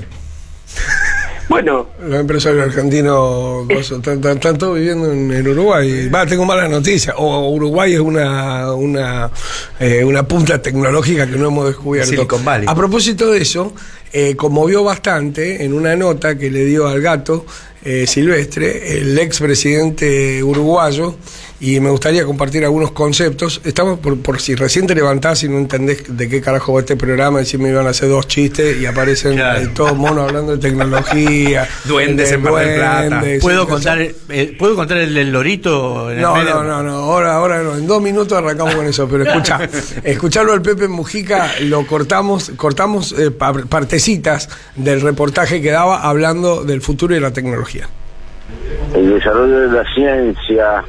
Bueno, 1.48 1.88
Los 2.01 2.19
empresarios 2.22 2.65
argentinos 2.65 3.69
están, 3.69 4.15
están- 4.15 4.38
están 4.38 4.57
todos 4.57 4.77
viviendo 4.79 5.12
en, 5.12 5.31
en 5.31 5.48
Uruguay. 5.48 6.10
Va, 6.10 6.25
tengo 6.25 6.43
malas 6.43 6.69
noticias. 6.72 7.15
O 7.19 7.50
Uruguay 7.51 7.93
es 7.93 8.00
una, 8.00 8.74
una, 8.74 9.29
eh, 9.79 10.03
una 10.03 10.27
punta 10.27 10.60
tecnológica 10.60 11.27
que 11.27 11.38
no 11.38 11.48
hemos 11.50 11.67
descubierto. 11.67 12.10
Silicon 12.10 12.43
Valley. 12.43 12.65
A 12.67 12.74
propósito 12.74 13.29
de 13.29 13.41
eso, 13.43 13.74
eh, 14.12 14.36
conmovió 14.36 14.84
bastante 14.84 15.63
en 15.63 15.74
una 15.74 15.95
nota 15.95 16.36
que 16.36 16.50
le 16.50 16.65
dio 16.65 16.88
al 16.88 17.00
gato 17.00 17.45
eh, 17.84 18.07
Silvestre, 18.07 18.98
el 18.98 19.17
expresidente 19.19 20.41
uruguayo, 20.43 21.15
y 21.59 21.79
me 21.79 21.89
gustaría 21.89 22.25
compartir 22.25 22.63
algunos 22.65 22.91
conceptos. 22.91 23.62
Estamos 23.63 24.00
por, 24.00 24.19
por 24.19 24.41
si 24.41 24.55
recién 24.55 24.88
te 24.88 24.93
levantás 24.95 25.43
y 25.43 25.50
no 25.50 25.57
entendés 25.57 26.03
de 26.17 26.27
qué 26.27 26.41
carajo 26.41 26.74
va 26.74 26.81
este 26.81 26.95
programa, 26.97 27.41
y 27.41 27.45
si 27.45 27.57
me 27.57 27.69
iban 27.69 27.88
a 27.88 27.91
hacer 27.91 28.09
dos 28.09 28.27
chistes 28.27 28.77
y 28.81 28.85
aparecen 28.85 29.35
Claro. 29.35 29.62
eh, 29.62 29.69
todos 29.74 29.95
monos 29.95 30.27
hablando 30.27 30.51
de 30.53 30.57
tecnología. 30.57 31.67
Duendes 31.85 32.29
de 32.29 32.35
en 32.35 32.41
Mar 32.43 32.53
del 32.65 32.75
Plata. 32.75 33.24
¿Puedo 33.41 33.67
contar, 33.67 34.00
eh, 34.01 34.55
¿Puedo 34.59 34.75
contar 34.75 34.97
el 34.97 35.13
del 35.13 35.31
lorito? 35.31 36.12
En 36.12 36.17
el 36.17 36.21
No, 36.24 36.35
medio? 36.35 36.55
no, 36.55 36.63
no, 36.63 36.83
no, 36.83 36.91
ahora, 36.95 37.35
ahora 37.35 37.63
no, 37.63 37.75
en 37.77 37.88
dos 37.88 38.01
minutos 38.01 38.38
arrancamos 38.38 38.75
con 38.75 38.85
eso, 38.85 39.07
pero 39.07 39.24
escucha, 39.29 39.59
escucharlo 40.03 40.51
al 40.53 40.62
Pepe 40.62 40.88
Mujica, 40.88 41.51
lo 41.62 41.88
cortamos, 41.88 42.51
cortamos 42.57 43.13
eh, 43.17 43.31
pa- 43.31 43.53
partecitas 43.53 44.50
del 44.75 45.00
reportaje 45.01 45.62
que 45.62 45.71
daba 45.71 46.01
hablando 46.01 46.63
del 46.65 46.81
futuro 46.81 47.15
y 47.15 47.19
la 47.19 47.31
tecnología. 47.31 47.88
el 48.93 49.09
desarrollo 49.13 49.59
de 49.62 49.67
la 49.77 49.83
ciencia, 49.93 50.83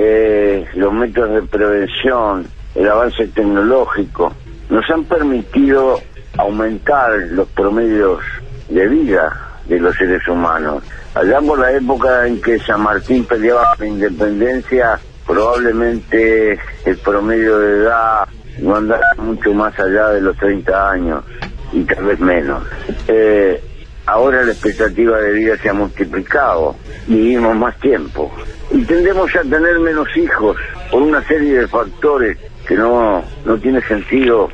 eh, 0.00 0.64
los 0.74 0.92
métodos 0.92 1.34
de 1.34 1.42
prevención, 1.42 2.46
el 2.76 2.88
avance 2.88 3.26
tecnológico, 3.28 4.32
nos 4.70 4.88
han 4.90 5.02
permitido 5.04 6.00
aumentar 6.36 7.10
los 7.30 7.48
promedios 7.48 8.20
de 8.68 8.86
vida 8.86 9.58
de 9.66 9.80
los 9.80 9.96
seres 9.96 10.26
humanos. 10.28 10.84
Allá 11.14 11.40
por 11.40 11.58
la 11.58 11.72
época 11.72 12.26
en 12.28 12.40
que 12.40 12.60
San 12.60 12.82
Martín 12.82 13.24
peleaba 13.24 13.74
la 13.76 13.86
independencia, 13.86 15.00
probablemente 15.26 16.58
el 16.84 16.96
promedio 16.98 17.58
de 17.58 17.82
edad 17.82 18.28
no 18.60 18.76
andaba 18.76 19.02
mucho 19.16 19.52
más 19.52 19.76
allá 19.80 20.10
de 20.10 20.20
los 20.20 20.36
30 20.36 20.90
años 20.90 21.24
y 21.72 21.82
tal 21.82 22.04
vez 22.04 22.20
menos. 22.20 22.62
Eh, 23.08 23.60
ahora 24.08 24.42
la 24.42 24.52
expectativa 24.52 25.20
de 25.20 25.32
vida 25.32 25.56
se 25.58 25.68
ha 25.68 25.74
multiplicado, 25.74 26.74
vivimos 27.06 27.54
más 27.56 27.78
tiempo 27.78 28.32
y 28.70 28.82
tendemos 28.84 29.34
a 29.36 29.42
tener 29.42 29.78
menos 29.80 30.08
hijos 30.16 30.56
por 30.90 31.02
una 31.02 31.22
serie 31.28 31.60
de 31.60 31.68
factores 31.68 32.38
que 32.66 32.74
no, 32.74 33.22
no 33.44 33.58
tiene 33.58 33.82
sentido 33.82 34.48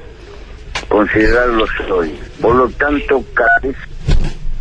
considerarlos 0.88 1.70
hoy. 1.88 2.18
Por 2.40 2.56
lo 2.56 2.68
tanto, 2.70 3.25
cada 3.32 3.61
vez 3.62 3.76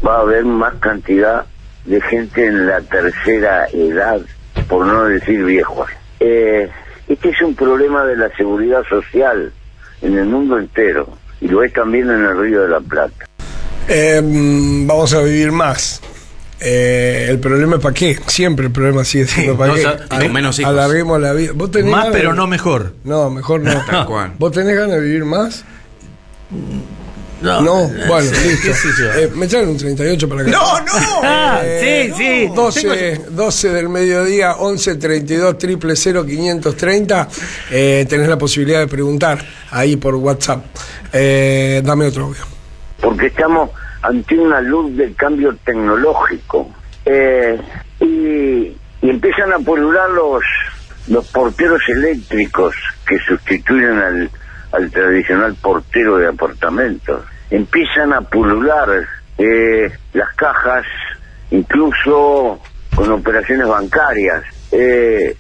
va 0.06 0.18
a 0.18 0.22
haber 0.22 0.46
más 0.46 0.76
cantidad 0.76 1.44
de 1.86 2.00
gente 2.02 2.46
en 2.46 2.68
la 2.68 2.80
tercera 2.82 3.68
edad, 3.74 4.22
por 4.70 4.86
no 4.86 5.06
decir 5.06 5.44
viejos. 5.44 5.90
Eh, 6.20 6.70
este 7.08 7.30
es 7.30 7.42
un 7.42 7.56
problema 7.56 8.06
de 8.06 8.16
la 8.16 8.30
seguridad 8.36 8.84
social 8.84 9.52
en 10.04 10.18
el 10.20 10.26
mundo 10.26 10.60
entero 10.60 11.10
y 11.42 11.48
lo 11.48 11.64
es 11.64 11.74
también 11.74 12.12
en 12.12 12.24
el 12.24 12.40
Río 12.40 12.62
de 12.62 12.70
la 12.70 12.80
Plata. 12.80 13.26
Eh, 13.88 14.22
vamos 14.24 15.14
a 15.14 15.22
vivir 15.22 15.52
más. 15.52 16.02
Eh, 16.60 17.28
el 17.30 17.40
problema 17.40 17.76
es 17.76 17.82
para 17.82 17.94
qué. 17.94 18.18
Siempre 18.28 18.68
el 18.68 18.72
problema 18.72 19.04
sigue 19.04 19.28
siendo 19.28 19.58
para 19.58 19.74
no, 19.74 19.80
qué. 19.80 19.86
o 19.88 20.20
sea, 20.20 20.30
menos 20.30 20.58
hijos. 20.60 20.72
Alarguemos 20.72 21.20
la 21.20 21.34
vida. 21.34 21.52
¿Vos 21.54 21.72
tenés 21.72 21.92
Más 21.92 22.08
pero 22.12 22.30
de- 22.32 22.36
no 22.38 22.48
mejor. 22.48 22.94
No, 23.04 23.30
mejor 23.30 23.62
no. 23.62 23.86
Tal 23.90 24.06
cual. 24.06 24.34
¿Vos 24.40 24.52
tenés 24.54 24.76
ganas 24.76 24.96
de 24.96 25.02
vivir 25.02 25.26
más? 25.26 25.64
No, 27.42 27.62
No, 27.62 27.82
eh, 27.82 28.06
bueno, 28.08 28.30
sí, 28.34 28.48
listo. 28.48 28.68
qué 28.70 28.74
sé 28.74 28.88
yo. 28.98 29.12
Eh, 29.20 29.32
me 29.36 29.48
traen 29.48 29.68
un 29.68 29.76
38 29.78 30.30
para 30.30 30.42
acá. 30.44 30.52
no! 30.52 30.60
Ah, 31.26 31.60
Eh, 31.62 32.14
sí, 32.16 32.48
sí. 32.48 32.52
12, 32.56 33.22
12 33.32 33.70
del 33.70 33.90
mediodía, 33.90 34.54
11 34.54 34.96
32 34.96 35.58
triple 35.58 35.96
0 35.98 36.26
530. 36.26 37.28
Eh, 37.72 38.06
tenés 38.08 38.30
la 38.30 38.38
posibilidad 38.38 38.80
de 38.80 38.88
preguntar 38.88 39.44
ahí 39.72 39.98
por 39.98 40.16
WhatsApp. 40.16 40.64
Eh, 41.12 41.82
dame 41.84 42.06
otro 42.06 42.26
audio. 42.28 42.53
Porque 43.14 43.28
estamos 43.28 43.70
ante 44.02 44.36
una 44.40 44.60
luz 44.60 44.98
del 44.98 45.16
cambio 45.16 45.56
tecnológico 45.64 46.68
Eh, 47.06 47.60
y, 48.00 48.76
empiezan 49.02 49.52
a 49.54 49.60
pulular 49.60 50.10
los 50.10 50.42
los 51.10 51.28
porteros 51.32 51.82
eléctricos 51.90 52.74
que 53.06 53.20
sustituyen 53.20 54.00
al, 54.00 54.30
al 54.72 54.90
tradicional 54.90 55.54
portero 55.62 56.18
de 56.18 56.30
apartamentos. 56.30 57.26
Empiezan 57.52 58.14
a 58.14 58.22
pulular 58.22 59.06
eh, 59.38 59.92
las 60.14 60.34
cajas 60.36 60.86
incluso 61.52 62.62
con 62.96 63.12
operaciones 63.12 63.68
bancarias. 63.68 64.44
Eh, 64.72 65.36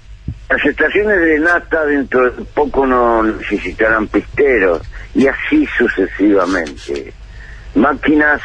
las 0.49 0.65
estaciones 0.65 1.19
de 1.21 1.39
nata 1.39 1.85
dentro 1.85 2.29
de 2.29 2.43
poco 2.53 2.85
no 2.85 3.23
necesitarán 3.23 4.07
pisteros 4.07 4.81
y 5.15 5.27
así 5.27 5.65
sucesivamente 5.77 7.13
máquinas 7.75 8.41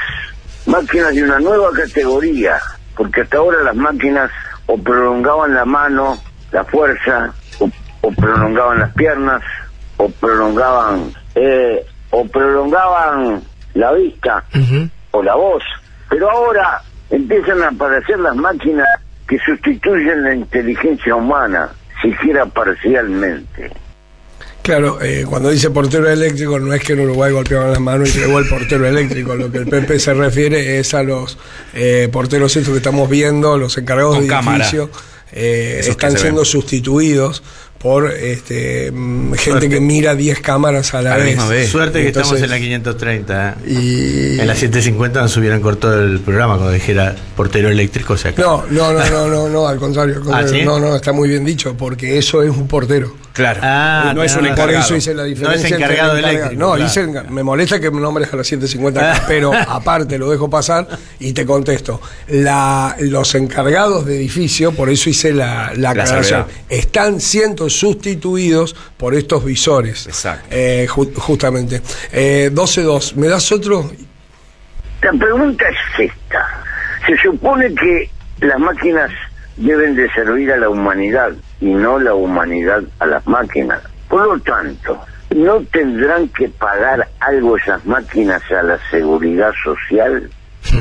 máquinas 0.67 1.15
de 1.15 1.23
una 1.25 1.39
nueva 1.39 1.71
categoría 1.73 2.59
porque 2.97 3.23
hasta 3.23 3.39
ahora 3.39 3.63
las 3.63 3.77
máquinas 3.77 4.31
o 4.67 4.77
prolongaban 4.77 5.55
la 5.55 5.65
mano 5.65 6.19
la 6.53 6.65
fuerza 6.65 7.33
o, 7.59 7.71
o 8.03 8.13
prolongaban 8.13 8.81
las 8.81 8.93
piernas 8.95 9.43
o 9.97 10.09
prolongaban 10.09 11.13
eh, 11.35 11.85
o 12.11 12.25
prolongaban 12.27 13.43
la 13.75 13.93
vista 13.93 14.45
o 15.11 15.23
la 15.23 15.35
voz. 15.35 15.63
Pero 16.09 16.31
ahora 16.31 16.83
empiezan 17.11 17.63
a 17.63 17.69
aparecer 17.69 18.19
las 18.19 18.35
máquinas 18.35 18.89
que 19.27 19.39
sustituyen 19.39 20.23
la 20.23 20.35
inteligencia 20.35 21.15
humana 21.15 21.69
siquiera 22.03 22.47
parcialmente 22.47 23.71
Claro, 24.69 24.99
eh, 25.01 25.25
cuando 25.27 25.49
dice 25.49 25.71
portero 25.71 26.11
eléctrico 26.11 26.59
no 26.59 26.75
es 26.75 26.83
que 26.83 26.93
en 26.93 27.01
Uruguay 27.01 27.33
golpeaban 27.33 27.71
las 27.71 27.81
manos 27.81 28.15
y 28.15 28.19
llegó 28.19 28.39
el 28.39 28.47
portero 28.51 28.87
eléctrico. 28.87 29.35
Lo 29.35 29.51
que 29.51 29.57
el 29.57 29.67
PP 29.67 29.99
se 29.99 30.13
refiere 30.13 30.79
es 30.79 30.93
a 30.93 31.03
los 31.03 31.39
eh, 31.73 32.11
porteros 32.13 32.55
estos 32.55 32.73
que 32.73 32.77
estamos 32.77 33.09
viendo, 33.09 33.57
los 33.57 33.79
encargados 33.79 34.17
Con 34.17 34.25
de 34.25 34.29
cámara. 34.29 34.59
edificio, 34.59 34.91
eh, 35.33 35.81
están 35.89 36.13
se 36.13 36.19
siendo 36.19 36.43
ven. 36.43 36.45
sustituidos 36.45 37.43
por 37.79 38.11
este, 38.13 38.91
mm, 38.93 39.33
gente 39.37 39.71
que 39.71 39.81
mira 39.81 40.15
10 40.15 40.39
cámaras 40.41 40.93
a 40.93 41.01
la, 41.01 41.15
A 41.15 41.17
la 41.17 41.25
vez. 41.25 41.37
misma 41.37 41.49
vez. 41.49 41.71
Suerte 41.71 42.03
que 42.03 42.09
Entonces- 42.09 42.43
estamos 42.43 42.43
en 42.45 42.51
la 42.51 42.59
530. 42.59 43.57
¿eh? 43.65 43.71
Y... 43.71 44.39
En 44.39 44.47
la 44.47 44.55
750 44.55 45.23
nos 45.23 45.35
hubieran 45.39 45.63
cortado 45.63 46.03
el 46.03 46.21
programa 46.21 46.57
cuando 46.57 46.73
dijera 46.73 47.17
portero 47.35 47.71
eléctrico. 47.71 48.19
Sea, 48.19 48.35
que- 48.35 48.43
No, 48.43 48.67
no, 48.71 48.93
no, 48.93 49.09
no, 49.09 49.29
no, 49.29 49.49
no, 49.49 49.67
al 49.67 49.79
contrario, 49.79 50.17
al 50.17 50.21
contrario. 50.25 50.47
¿Ah, 50.47 50.59
sí? 50.59 50.63
no, 50.63 50.79
no, 50.79 50.95
está 50.95 51.13
muy 51.13 51.31
bien 51.31 51.47
dicho, 51.47 51.75
porque 51.75 52.19
eso 52.19 52.43
es 52.43 52.51
un 52.51 52.69
portero. 52.69 53.17
Claro. 53.39 53.61
Ah, 53.63 54.13
no 54.15 54.23
es 54.23 54.33
un 54.35 54.43
tenés 54.43 54.51
Por 54.57 54.65
encargado. 54.65 54.85
eso 54.85 54.97
hice 54.97 55.15
la 55.15 55.25
diferencia. 55.25 55.61
No 55.61 55.67
es 55.67 55.73
entre 55.73 55.85
encargado 55.85 56.13
el 56.13 56.19
encargado- 56.19 56.37
eléctrico, 56.41 56.61
No, 56.63 56.75
claro. 56.75 56.85
hice 57.23 57.31
me 57.31 57.43
molesta 57.43 57.81
que 57.81 57.91
me 57.91 58.01
nombres 58.01 58.33
a 58.33 58.37
las 58.37 58.47
750 58.47 59.13
acá, 59.13 59.25
pero 59.27 59.53
aparte 59.55 60.19
lo 60.19 60.29
dejo 60.31 60.51
pasar 60.51 60.87
y 61.21 61.33
te 61.33 61.47
contesto. 61.47 62.01
La, 62.29 62.97
los 63.01 63.35
encargados 63.35 64.05
de 64.07 64.17
edificio, 64.17 64.73
por 64.73 64.91
eso 64.91 65.09
hice 65.09 65.33
la, 65.33 65.73
la 65.75 65.79
La 65.79 65.91
aclaración, 65.91 66.25
salvedad. 66.25 66.47
están 66.69 67.21
siendo 67.21 67.71
sustituidos 67.71 68.75
por 68.97 69.15
estos 69.15 69.45
visores. 69.45 70.07
Exacto. 70.07 70.47
Eh, 70.51 70.87
ju- 70.89 71.15
justamente. 71.15 71.81
Eh, 72.13 72.51
12-2, 72.53 73.15
¿me 73.15 73.29
das 73.29 73.51
otro? 73.53 73.91
La 75.03 75.13
pregunta 75.13 75.65
es 75.69 76.11
esta. 76.11 76.45
Se 77.07 77.17
supone 77.19 77.73
que 77.75 78.11
las 78.41 78.59
máquinas 78.59 79.11
deben 79.57 79.95
de 79.95 80.11
servir 80.13 80.51
a 80.53 80.57
la 80.57 80.69
humanidad 80.69 81.31
y 81.61 81.67
no 81.67 81.99
la 81.99 82.15
humanidad 82.15 82.83
a 82.99 83.07
las 83.07 83.27
máquinas. 83.27 83.83
Por 84.09 84.27
lo 84.27 84.39
tanto, 84.41 84.99
¿no 85.35 85.61
tendrán 85.73 86.29
que 86.29 86.49
pagar 86.49 87.09
algo 87.21 87.57
esas 87.57 87.85
máquinas 87.85 88.43
a 88.51 88.63
la 88.63 88.79
seguridad 88.91 89.53
social? 89.63 90.31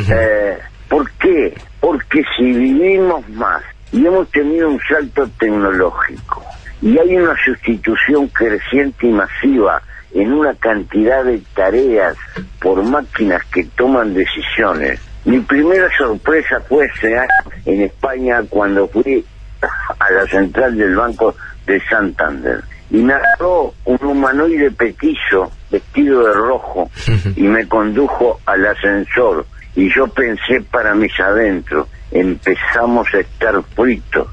Eh, 0.10 0.58
¿Por 0.90 1.10
qué? 1.12 1.54
Porque 1.80 2.24
si 2.36 2.44
vivimos 2.44 3.28
más 3.30 3.62
y 3.92 4.06
hemos 4.06 4.30
tenido 4.32 4.70
un 4.70 4.80
salto 4.88 5.28
tecnológico 5.40 6.44
y 6.82 6.98
hay 6.98 7.18
una 7.18 7.36
sustitución 7.44 8.28
creciente 8.28 9.08
y 9.08 9.12
masiva 9.12 9.82
en 10.14 10.32
una 10.32 10.54
cantidad 10.56 11.24
de 11.24 11.42
tareas 11.54 12.16
por 12.62 12.84
máquinas 12.84 13.44
que 13.46 13.66
toman 13.76 14.14
decisiones. 14.14 15.00
Mi 15.26 15.40
primera 15.40 15.90
sorpresa 15.98 16.62
fue 16.62 16.86
ese 16.86 17.18
año 17.18 17.52
en 17.66 17.82
España 17.82 18.42
cuando 18.50 18.88
fui 18.88 19.26
a 19.62 20.12
la 20.12 20.26
central 20.28 20.78
del 20.78 20.96
Banco 20.96 21.36
de 21.66 21.82
Santander. 21.88 22.64
Y 22.90 22.98
me 22.98 23.14
agarró 23.14 23.74
un 23.86 23.98
humanoide 24.02 24.72
petizo 24.72 25.52
vestido 25.70 26.26
de 26.26 26.34
rojo 26.34 26.90
y 27.36 27.44
me 27.44 27.68
condujo 27.68 28.40
al 28.46 28.66
ascensor. 28.66 29.46
Y 29.76 29.94
yo 29.94 30.08
pensé 30.08 30.62
para 30.72 30.96
mis 30.96 31.20
adentros, 31.20 31.88
empezamos 32.12 33.08
a 33.14 33.20
estar 33.20 33.62
fritos, 33.76 34.28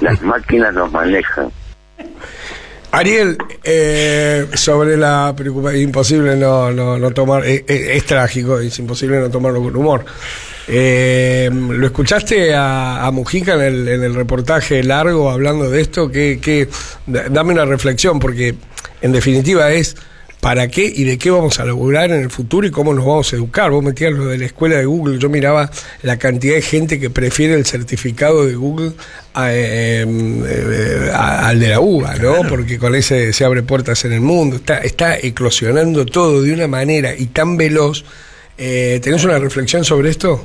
las 0.00 0.20
máquinas 0.22 0.74
nos 0.74 0.92
manejan. 0.92 1.50
Ariel, 2.92 3.38
eh, 3.64 4.46
sobre 4.54 4.96
la 4.98 5.32
preocupación, 5.36 5.80
imposible 5.82 6.36
no, 6.36 6.70
no, 6.70 6.98
no 6.98 7.10
tomar, 7.12 7.44
eh, 7.46 7.64
eh, 7.66 7.92
es 7.94 8.04
trágico, 8.04 8.60
es 8.60 8.78
imposible 8.78 9.18
no 9.18 9.30
tomarlo 9.30 9.62
con 9.62 9.74
humor. 9.74 10.04
Eh, 10.68 11.50
¿Lo 11.52 11.86
escuchaste 11.86 12.54
a, 12.54 13.04
a 13.06 13.10
Mujica 13.10 13.54
en 13.54 13.60
el, 13.62 13.88
en 13.88 14.02
el 14.04 14.14
reportaje 14.14 14.82
largo 14.84 15.30
hablando 15.30 15.70
de 15.70 15.80
esto? 15.80 16.10
Que, 16.10 16.38
que, 16.40 16.68
da- 17.06 17.28
dame 17.30 17.52
una 17.54 17.64
reflexión, 17.64 18.18
porque 18.20 18.54
en 19.00 19.12
definitiva 19.12 19.70
es 19.72 19.96
para 20.42 20.66
qué 20.66 20.92
y 20.92 21.04
de 21.04 21.18
qué 21.18 21.30
vamos 21.30 21.60
a 21.60 21.64
lograr 21.64 22.10
en 22.10 22.20
el 22.20 22.28
futuro 22.28 22.66
y 22.66 22.72
cómo 22.72 22.92
nos 22.92 23.04
vamos 23.06 23.32
a 23.32 23.36
educar. 23.36 23.70
Vos 23.70 23.84
metías 23.84 24.12
lo 24.12 24.26
de 24.26 24.38
la 24.38 24.46
escuela 24.46 24.76
de 24.76 24.84
Google, 24.86 25.20
yo 25.20 25.28
miraba 25.28 25.70
la 26.02 26.18
cantidad 26.18 26.56
de 26.56 26.62
gente 26.62 26.98
que 26.98 27.10
prefiere 27.10 27.54
el 27.54 27.64
certificado 27.64 28.44
de 28.44 28.56
Google 28.56 28.90
a, 29.34 29.52
eh, 29.54 30.04
eh, 30.04 31.10
a- 31.14 31.46
al 31.46 31.60
de 31.60 31.68
la 31.68 31.78
UBA, 31.78 32.16
¿no? 32.16 32.42
Porque 32.48 32.76
con 32.76 32.96
ese 32.96 33.32
se 33.32 33.44
abre 33.44 33.62
puertas 33.62 34.04
en 34.04 34.14
el 34.14 34.20
mundo, 34.20 34.56
está, 34.56 34.78
está 34.78 35.16
eclosionando 35.16 36.04
todo 36.06 36.42
de 36.42 36.52
una 36.52 36.66
manera 36.66 37.14
y 37.16 37.26
tan 37.26 37.56
veloz. 37.56 38.04
Eh, 38.58 38.98
¿Tenés 39.00 39.24
una 39.24 39.38
reflexión 39.38 39.84
sobre 39.84 40.10
esto? 40.10 40.44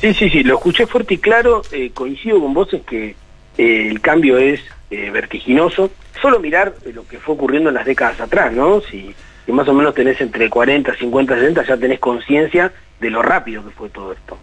Sí, 0.00 0.14
sí, 0.14 0.30
sí, 0.30 0.42
lo 0.42 0.54
escuché 0.54 0.86
fuerte 0.86 1.12
y 1.14 1.18
claro, 1.18 1.60
eh, 1.70 1.90
coincido 1.92 2.40
con 2.40 2.54
vos 2.54 2.72
en 2.72 2.80
que 2.80 3.14
eh, 3.58 3.88
el 3.90 4.00
cambio 4.00 4.38
es 4.38 4.60
vertiginoso. 5.12 5.90
Solo 6.20 6.40
mirar 6.40 6.74
lo 6.92 7.06
que 7.06 7.18
fue 7.18 7.34
ocurriendo 7.34 7.68
en 7.68 7.74
las 7.74 7.86
décadas 7.86 8.20
atrás, 8.20 8.52
¿no? 8.52 8.80
Si, 8.80 9.14
si 9.46 9.52
más 9.52 9.68
o 9.68 9.74
menos 9.74 9.94
tenés 9.94 10.20
entre 10.20 10.50
40, 10.50 10.94
50, 10.94 11.34
60, 11.34 11.64
ya 11.64 11.76
tenés 11.76 12.00
conciencia 12.00 12.72
de 13.00 13.10
lo 13.10 13.22
rápido 13.22 13.64
que 13.64 13.70
fue 13.70 13.88
todo 13.88 14.12
esto. 14.12 14.36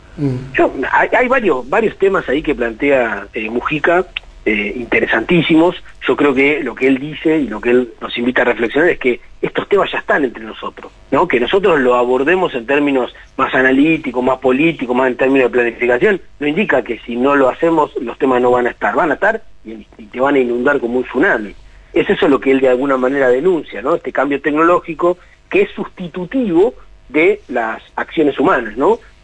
Yo, 0.53 0.73
hay, 0.91 1.09
hay 1.17 1.27
varios, 1.27 1.69
varios 1.69 1.97
temas 1.97 2.27
ahí 2.29 2.41
que 2.41 2.55
plantea 2.55 3.27
eh, 3.33 3.49
Mujica 3.49 4.05
eh, 4.45 4.73
interesantísimos. 4.75 5.75
Yo 6.07 6.15
creo 6.15 6.33
que 6.33 6.63
lo 6.63 6.75
que 6.75 6.87
él 6.87 6.99
dice 6.99 7.39
y 7.39 7.47
lo 7.47 7.59
que 7.59 7.71
él 7.71 7.93
nos 7.99 8.17
invita 8.17 8.43
a 8.43 8.45
reflexionar 8.45 8.89
es 8.89 8.99
que 8.99 9.19
estos 9.41 9.67
temas 9.67 9.91
ya 9.91 9.99
están 9.99 10.23
entre 10.23 10.43
nosotros, 10.43 10.91
¿no? 11.11 11.27
Que 11.27 11.39
nosotros 11.39 11.79
lo 11.79 11.95
abordemos 11.95 12.53
en 12.53 12.65
términos 12.65 13.13
más 13.37 13.53
analíticos, 13.53 14.23
más 14.23 14.39
políticos, 14.39 14.95
más 14.95 15.07
en 15.07 15.17
términos 15.17 15.51
de 15.51 15.57
planificación, 15.57 16.21
no 16.39 16.47
indica 16.47 16.83
que 16.83 16.99
si 16.99 17.15
no 17.15 17.35
lo 17.35 17.49
hacemos 17.49 17.91
los 18.01 18.17
temas 18.17 18.41
no 18.41 18.51
van 18.51 18.67
a 18.67 18.71
estar, 18.71 18.95
van 18.95 19.11
a 19.11 19.15
estar 19.15 19.41
y, 19.65 19.85
y 19.97 20.05
te 20.05 20.19
van 20.19 20.35
a 20.35 20.39
inundar 20.39 20.79
como 20.79 20.99
un 20.99 21.03
tsunami. 21.03 21.53
Es 21.95 22.09
eso 22.09 22.27
lo 22.27 22.41
que 22.41 22.51
él 22.51 22.59
de 22.59 22.67
alguna 22.67 22.97
manera 22.97 23.29
denuncia, 23.29 23.81
¿no? 23.81 23.95
Este 23.95 24.11
cambio 24.11 24.41
tecnológico 24.41 25.17
que 25.49 25.61
es 25.61 25.71
sustitutivo 25.71 26.75
de 27.07 27.39
las 27.47 27.81
acciones 27.95 28.37
humanas, 28.37 28.75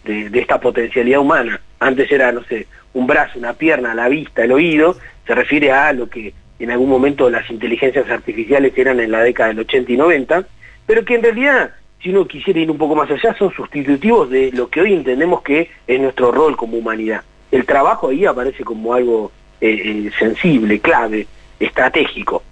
de 0.06 0.40
esta 0.40 0.60
potencialidad 0.60 1.20
humana. 1.20 1.60
Antes 1.82 2.10
era, 2.10 2.32
no 2.32 2.44
sé, 2.46 2.68
un 2.94 3.08
brazo, 3.08 3.40
una 3.40 3.54
pierna, 3.54 3.94
la 3.94 4.08
vista, 4.08 4.46
el 4.46 4.54
oído, 4.54 4.96
se 5.28 5.36
refiere 5.36 5.74
a 5.74 5.92
lo 5.92 6.10
que 6.10 6.34
en 6.60 6.72
algún 6.72 6.90
momento 6.90 7.30
las 7.30 7.50
inteligencias 7.50 8.10
artificiales 8.10 8.72
eran 8.78 9.02
en 9.02 9.12
la 9.12 9.22
década 9.22 9.50
del 9.50 9.60
80 9.60 9.92
y 9.92 9.98
90, 9.98 10.46
pero 10.86 11.04
que 11.04 11.16
en 11.16 11.24
realidad, 11.24 11.72
si 12.02 12.12
uno 12.12 12.26
quisiera 12.26 12.62
ir 12.62 12.72
un 12.72 12.78
poco 12.78 12.96
más 12.96 13.12
allá, 13.12 13.36
son 13.38 13.52
sustitutivos 13.54 14.30
de 14.30 14.50
lo 14.54 14.70
que 14.70 14.80
hoy 14.80 14.94
entendemos 14.94 15.42
que 15.42 15.70
es 15.88 16.00
nuestro 16.00 16.32
rol 16.32 16.56
como 16.56 16.78
humanidad. 16.78 17.24
El 17.52 17.66
trabajo 17.66 18.08
ahí 18.08 18.26
aparece 18.26 18.64
como 18.64 18.94
algo 18.94 19.32
eh, 19.60 19.82
eh, 20.08 20.12
sensible, 20.18 20.80
clave, 20.80 21.28
estratégico. 21.60 22.44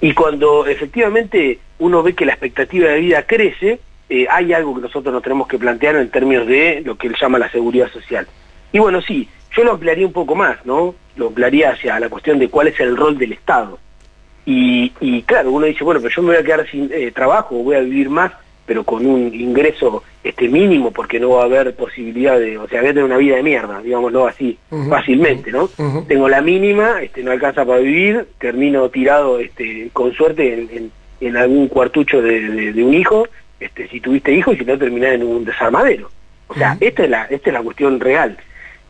Y 0.00 0.12
cuando 0.14 0.66
efectivamente 0.66 1.58
uno 1.78 2.02
ve 2.02 2.14
que 2.14 2.26
la 2.26 2.32
expectativa 2.32 2.88
de 2.88 3.00
vida 3.00 3.22
crece, 3.24 3.80
eh, 4.08 4.26
hay 4.30 4.52
algo 4.52 4.74
que 4.74 4.82
nosotros 4.82 5.12
nos 5.12 5.22
tenemos 5.22 5.48
que 5.48 5.58
plantear 5.58 5.96
en 5.96 6.10
términos 6.10 6.46
de 6.46 6.82
lo 6.84 6.96
que 6.96 7.08
él 7.08 7.16
llama 7.20 7.38
la 7.38 7.50
seguridad 7.50 7.90
social. 7.90 8.26
Y 8.72 8.78
bueno, 8.78 9.00
sí, 9.02 9.28
yo 9.56 9.64
lo 9.64 9.72
ampliaría 9.72 10.06
un 10.06 10.12
poco 10.12 10.34
más, 10.34 10.64
¿no? 10.64 10.94
Lo 11.16 11.28
ampliaría 11.28 11.70
hacia 11.70 11.98
la 11.98 12.08
cuestión 12.08 12.38
de 12.38 12.48
cuál 12.48 12.68
es 12.68 12.78
el 12.78 12.96
rol 12.96 13.18
del 13.18 13.32
Estado. 13.32 13.78
Y, 14.44 14.92
y 15.00 15.22
claro, 15.22 15.50
uno 15.50 15.66
dice, 15.66 15.82
bueno, 15.82 16.00
pero 16.00 16.14
yo 16.14 16.22
me 16.22 16.28
voy 16.28 16.36
a 16.36 16.44
quedar 16.44 16.70
sin 16.70 16.88
eh, 16.92 17.10
trabajo, 17.10 17.56
voy 17.56 17.76
a 17.76 17.80
vivir 17.80 18.08
más, 18.08 18.32
pero 18.66 18.84
con 18.84 19.06
un 19.06 19.32
ingreso 19.34 20.02
este 20.24 20.48
mínimo, 20.48 20.90
porque 20.90 21.20
no 21.20 21.30
va 21.30 21.42
a 21.42 21.44
haber 21.44 21.74
posibilidad 21.74 22.38
de, 22.38 22.58
o 22.58 22.66
sea, 22.68 22.80
voy 22.80 22.90
a 22.90 22.92
tener 22.92 23.04
una 23.04 23.16
vida 23.16 23.36
de 23.36 23.42
mierda, 23.44 23.80
digámoslo 23.80 24.26
así, 24.26 24.58
fácilmente, 24.90 25.52
¿no? 25.52 25.68
Tengo 26.08 26.28
la 26.28 26.40
mínima, 26.42 27.00
este, 27.00 27.22
no 27.22 27.30
alcanza 27.30 27.64
para 27.64 27.78
vivir, 27.78 28.26
termino 28.38 28.88
tirado, 28.90 29.38
este, 29.38 29.88
con 29.92 30.12
suerte, 30.12 30.52
en, 30.54 30.68
en- 30.76 30.92
en 31.18 31.36
algún 31.36 31.68
cuartucho 31.68 32.20
de, 32.20 32.40
de- 32.40 32.72
de 32.74 32.84
un 32.84 32.92
hijo, 32.92 33.26
este, 33.60 33.88
si 33.88 34.00
tuviste 34.00 34.34
hijos, 34.34 34.54
y 34.54 34.58
si 34.58 34.64
no 34.66 34.76
terminás 34.76 35.14
en 35.14 35.22
un 35.22 35.44
desarmadero. 35.46 36.10
O 36.48 36.54
sea, 36.54 36.76
esta 36.80 37.04
es 37.04 37.10
la, 37.10 37.24
esta 37.24 37.48
es 37.50 37.54
la 37.54 37.62
cuestión 37.62 37.98
real. 38.00 38.36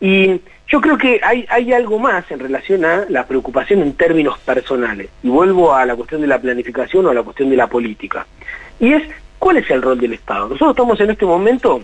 Y 0.01 0.41
yo 0.69 0.81
creo 0.81 0.99
que 0.99 1.21
hay, 1.23 1.47
hay 1.49 1.73
algo 1.73 1.99
más 1.99 2.29
en 2.31 2.41
relación 2.41 2.85
a 2.85 3.07
la 3.09 3.27
preocupación 3.27 3.81
en 3.83 3.93
términos 3.93 4.39
personales. 4.41 5.09
Y 5.23 5.29
vuelvo 5.29 5.73
a 5.75 5.87
la 5.87 5.95
cuestión 5.95 6.21
de 6.21 6.27
la 6.27 6.41
planificación 6.41 7.07
o 7.07 7.11
a 7.11 7.15
la 7.15 7.23
cuestión 7.23 7.49
de 7.49 7.57
la 7.57 7.69
política. 7.69 8.27
Y 8.81 8.93
es, 8.93 9.05
¿cuál 9.47 9.59
es 9.59 9.71
el 9.71 9.81
rol 9.81 10.01
del 10.01 10.13
Estado? 10.13 10.49
Nosotros 10.49 10.71
estamos 10.71 11.01
en 11.01 11.11
este 11.11 11.25
momento 11.25 11.81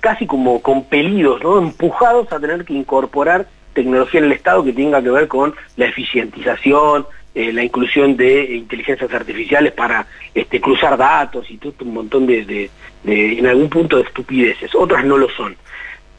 casi 0.00 0.26
como 0.26 0.60
compelidos, 0.60 1.40
empujados 1.62 2.30
a 2.30 2.38
tener 2.38 2.62
que 2.66 2.74
incorporar 2.74 3.46
tecnología 3.72 4.20
en 4.20 4.26
el 4.26 4.32
Estado 4.32 4.62
que 4.62 4.74
tenga 4.74 5.02
que 5.02 5.08
ver 5.08 5.26
con 5.26 5.54
la 5.78 5.86
eficientización, 5.86 7.06
eh, 7.34 7.54
la 7.54 7.62
inclusión 7.64 8.18
de 8.18 8.56
inteligencias 8.56 9.10
artificiales 9.14 9.72
para 9.72 10.06
este, 10.34 10.60
cruzar 10.60 10.98
datos 10.98 11.50
y 11.50 11.56
todo 11.56 11.72
un 11.86 11.94
montón 11.94 12.26
de, 12.26 12.44
de- 12.44 12.70
de, 13.02 13.38
en 13.38 13.46
algún 13.46 13.70
punto 13.70 13.96
de 13.96 14.02
estupideces. 14.02 14.74
Otras 14.74 15.02
no 15.06 15.16
lo 15.16 15.30
son. 15.30 15.56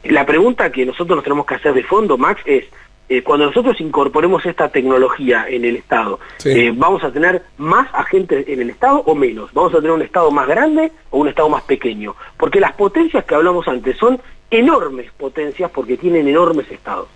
La 0.02 0.26
pregunta 0.26 0.72
que 0.72 0.84
nosotros 0.84 1.14
nos 1.14 1.22
tenemos 1.22 1.46
que 1.46 1.54
hacer 1.54 1.74
de 1.74 1.84
fondo, 1.84 2.18
Max, 2.18 2.42
es, 2.44 2.64
eh, 3.08 3.22
cuando 3.22 3.46
nosotros 3.46 3.80
incorporemos 3.80 4.44
esta 4.44 4.68
tecnología 4.68 5.46
en 5.48 5.64
el 5.64 5.76
Estado, 5.76 6.20
Sí. 6.36 6.50
eh, 6.50 6.72
¿vamos 6.74 7.02
a 7.04 7.10
tener 7.10 7.42
más 7.56 7.88
agentes 7.94 8.46
en 8.48 8.60
el 8.60 8.70
Estado 8.70 8.98
o 9.06 9.14
menos? 9.14 9.52
¿Vamos 9.54 9.72
a 9.72 9.76
tener 9.76 9.92
un 9.92 10.02
Estado 10.02 10.30
más 10.30 10.46
grande 10.46 10.92
o 11.10 11.18
un 11.18 11.28
Estado 11.28 11.48
más 11.48 11.62
pequeño? 11.62 12.14
Porque 12.36 12.60
las 12.60 12.72
potencias 12.72 13.24
que 13.24 13.34
hablamos 13.34 13.66
antes 13.68 13.96
son 13.96 14.20
enormes 14.50 15.10
potencias 15.12 15.70
porque 15.70 15.96
tienen 15.96 16.28
enormes 16.28 16.70
estados. 16.70 17.08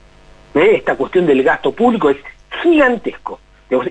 ¿Eh? 0.55 0.73
Esta 0.77 0.97
cuestión 0.97 1.27
del 1.27 1.43
gasto 1.43 1.73
público 1.73 2.11
es 2.11 2.17
gigantesco. 2.63 3.41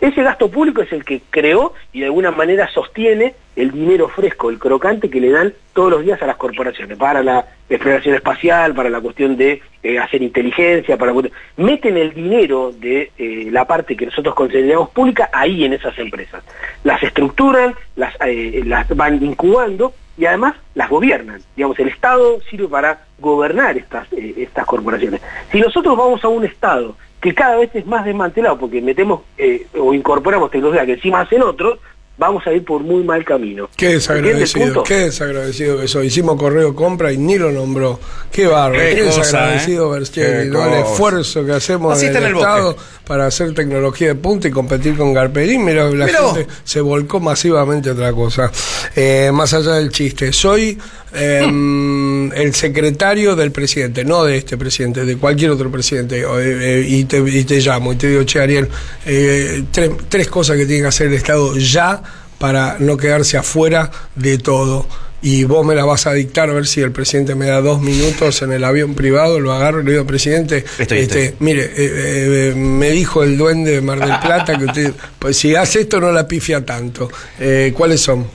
Ese 0.02 0.22
gasto 0.22 0.52
público 0.52 0.84
es 0.84 0.92
el 0.92 1.04
que 1.04 1.22
creó 1.30 1.74
y 1.92 2.02
de 2.02 2.06
alguna 2.06 2.30
manera 2.30 2.70
sostiene 2.70 3.34
el 3.56 3.72
dinero 3.72 4.10
fresco, 4.10 4.50
el 4.50 4.60
crocante 4.60 5.10
que 5.10 5.20
le 5.20 5.32
dan 5.32 5.54
todos 5.74 5.90
los 5.90 6.06
días 6.06 6.22
a 6.22 6.28
las 6.28 6.36
corporaciones, 6.36 6.98
para 6.98 7.24
la 7.24 7.46
exploración 7.70 8.16
espacial, 8.16 8.76
para 8.76 8.90
la 8.90 9.02
cuestión 9.02 9.36
de 9.38 9.62
eh, 9.82 9.98
hacer 9.98 10.22
inteligencia, 10.22 10.98
para 10.98 11.14
meten 11.58 11.98
el 11.98 12.14
dinero 12.14 12.72
de 12.72 13.12
eh, 13.18 13.48
la 13.52 13.66
parte 13.66 13.96
que 13.96 14.06
nosotros 14.06 14.36
consideramos 14.36 14.90
pública 14.92 15.30
ahí 15.34 15.66
en 15.66 15.74
esas 15.74 15.98
empresas. 15.98 16.44
Las 16.84 17.02
estructuran, 17.02 17.74
las, 17.96 18.14
eh, 18.26 18.62
las 18.66 18.88
van 18.96 19.24
incubando 19.24 19.94
y 20.18 20.26
además 20.26 20.56
las 20.76 20.90
gobiernan. 20.90 21.42
Digamos, 21.56 21.80
el 21.80 21.88
Estado 21.88 22.40
sirve 22.50 22.68
para 22.68 23.06
gobernar 23.20 23.78
estas, 23.78 24.08
estas 24.14 24.66
corporaciones. 24.66 25.22
Si 25.52 25.60
nosotros 25.60 25.98
vamos 25.98 26.24
a 26.24 26.28
un 26.28 26.46
Estado 26.46 26.96
que 27.22 27.36
cada 27.36 27.56
vez 27.58 27.70
es 27.76 27.86
más 27.86 28.04
desmantelado 28.04 28.58
porque 28.58 28.82
metemos 28.82 29.22
eh, 29.38 29.68
o 29.80 29.94
incorporamos 29.94 30.50
tecnología 30.50 30.86
que 30.86 30.94
encima 30.94 31.22
hacen 31.22 31.44
otros, 31.44 31.80
vamos 32.18 32.46
a 32.46 32.54
ir 32.54 32.64
por 32.64 32.82
muy 32.82 33.04
mal 33.04 33.26
camino. 33.26 33.70
Qué 33.76 33.94
¿Entiende 33.94 34.32
el 34.32 34.40
desagradecido, 34.40 34.84
qué 34.84 34.96
desagradecido 34.96 35.80
que 35.80 35.88
soy. 35.88 36.08
Hicimos 36.08 36.38
correo 36.38 36.76
compra 36.76 37.12
y 37.12 37.18
ni 37.18 37.38
lo 37.38 37.52
nombró. 37.52 38.00
Qué 38.32 38.48
bárbaro, 38.48 38.82
Qué 38.82 38.96
qué, 38.96 39.06
cosa, 39.06 39.20
desagradecido 39.20 39.98
¿eh? 39.98 40.04
Qué 40.14 40.46
¿no? 40.46 40.66
El 40.66 40.82
esfuerzo 40.84 41.46
que 41.46 41.54
hacemos 41.54 41.94
Así 41.94 42.06
en 42.06 42.16
está 42.16 42.28
el. 42.28 42.36
Estado 42.36 42.78
para 43.08 43.26
hacer 43.26 43.54
tecnología 43.54 44.10
de 44.10 44.16
punta 44.16 44.48
y 44.48 44.52
competir 44.52 44.96
con 44.96 45.14
Garperín. 45.14 45.66
Mira, 45.66 45.90
la 45.90 46.06
Mirá 46.06 46.22
vos. 46.22 46.38
gente 46.38 46.52
se 46.64 46.80
volcó 46.82 47.20
masivamente 47.20 47.90
a 47.90 47.94
otra 47.94 48.14
cosa. 48.14 48.52
Eh, 48.96 49.32
más 49.34 49.54
allá 49.54 49.74
del 49.74 49.90
chiste, 49.90 50.32
soy 50.32 50.78
eh, 51.14 51.40
el 52.36 52.54
secretario 52.54 53.36
del 53.36 53.52
presidente, 53.52 54.06
no 54.06 54.24
de 54.24 54.38
este 54.38 54.58
presidente, 54.58 55.06
de 55.06 55.18
cualquier 55.18 55.52
otro 55.52 55.72
presidente. 55.72 56.20
eh, 56.20 56.26
eh, 56.40 56.86
y, 56.88 57.04
te, 57.06 57.18
y 57.18 57.44
te 57.44 57.60
llamo 57.60 57.94
y 57.94 57.96
te 57.96 58.08
digo, 58.08 58.24
che, 58.24 58.40
Ariel, 58.40 58.70
eh, 59.06 59.64
tres, 59.72 59.92
tres 60.08 60.28
cosas 60.28 60.58
que 60.58 60.66
tiene 60.66 60.84
que 60.84 60.88
hacer 60.88 61.08
el 61.08 61.14
Estado 61.14 61.56
ya 61.58 62.02
para 62.42 62.76
no 62.80 62.98
quedarse 62.98 63.38
afuera 63.38 63.90
de 64.16 64.38
todo. 64.38 64.86
Y 65.22 65.44
vos 65.44 65.64
me 65.64 65.76
la 65.76 65.86
vas 65.86 66.08
a 66.08 66.14
dictar 66.14 66.50
a 66.50 66.54
ver 66.54 66.66
si 66.66 66.82
el 66.82 66.92
presidente 66.92 67.36
me 67.36 67.46
da 67.46 67.62
dos 67.62 67.80
minutos 67.80 68.42
en 68.42 68.52
el 68.52 68.64
avión 68.64 68.96
privado, 68.96 69.40
lo 69.40 69.54
agarro 69.54 69.82
y 69.82 69.84
le 69.86 69.92
digo, 69.92 70.06
presidente, 70.06 70.66
Estoy, 70.80 70.98
este, 70.98 71.26
estoy. 71.26 71.36
mire, 71.40 71.64
eh, 71.64 71.72
eh, 71.78 72.54
me 72.56 72.90
dijo 72.90 73.24
el 73.24 73.38
duende 73.38 73.72
de 73.72 73.82
Mar 73.82 74.00
del 74.00 74.20
Plata 74.22 74.58
que 74.58 74.66
usted, 74.66 74.94
pues 75.20 75.38
si 75.38 75.56
hace 75.56 75.82
esto 75.82 76.02
no 76.02 76.12
la 76.12 76.28
pifia 76.28 76.66
tanto. 76.66 77.08
Eh, 77.40 77.72
¿Cuáles 77.78 78.02
son? 78.02 78.26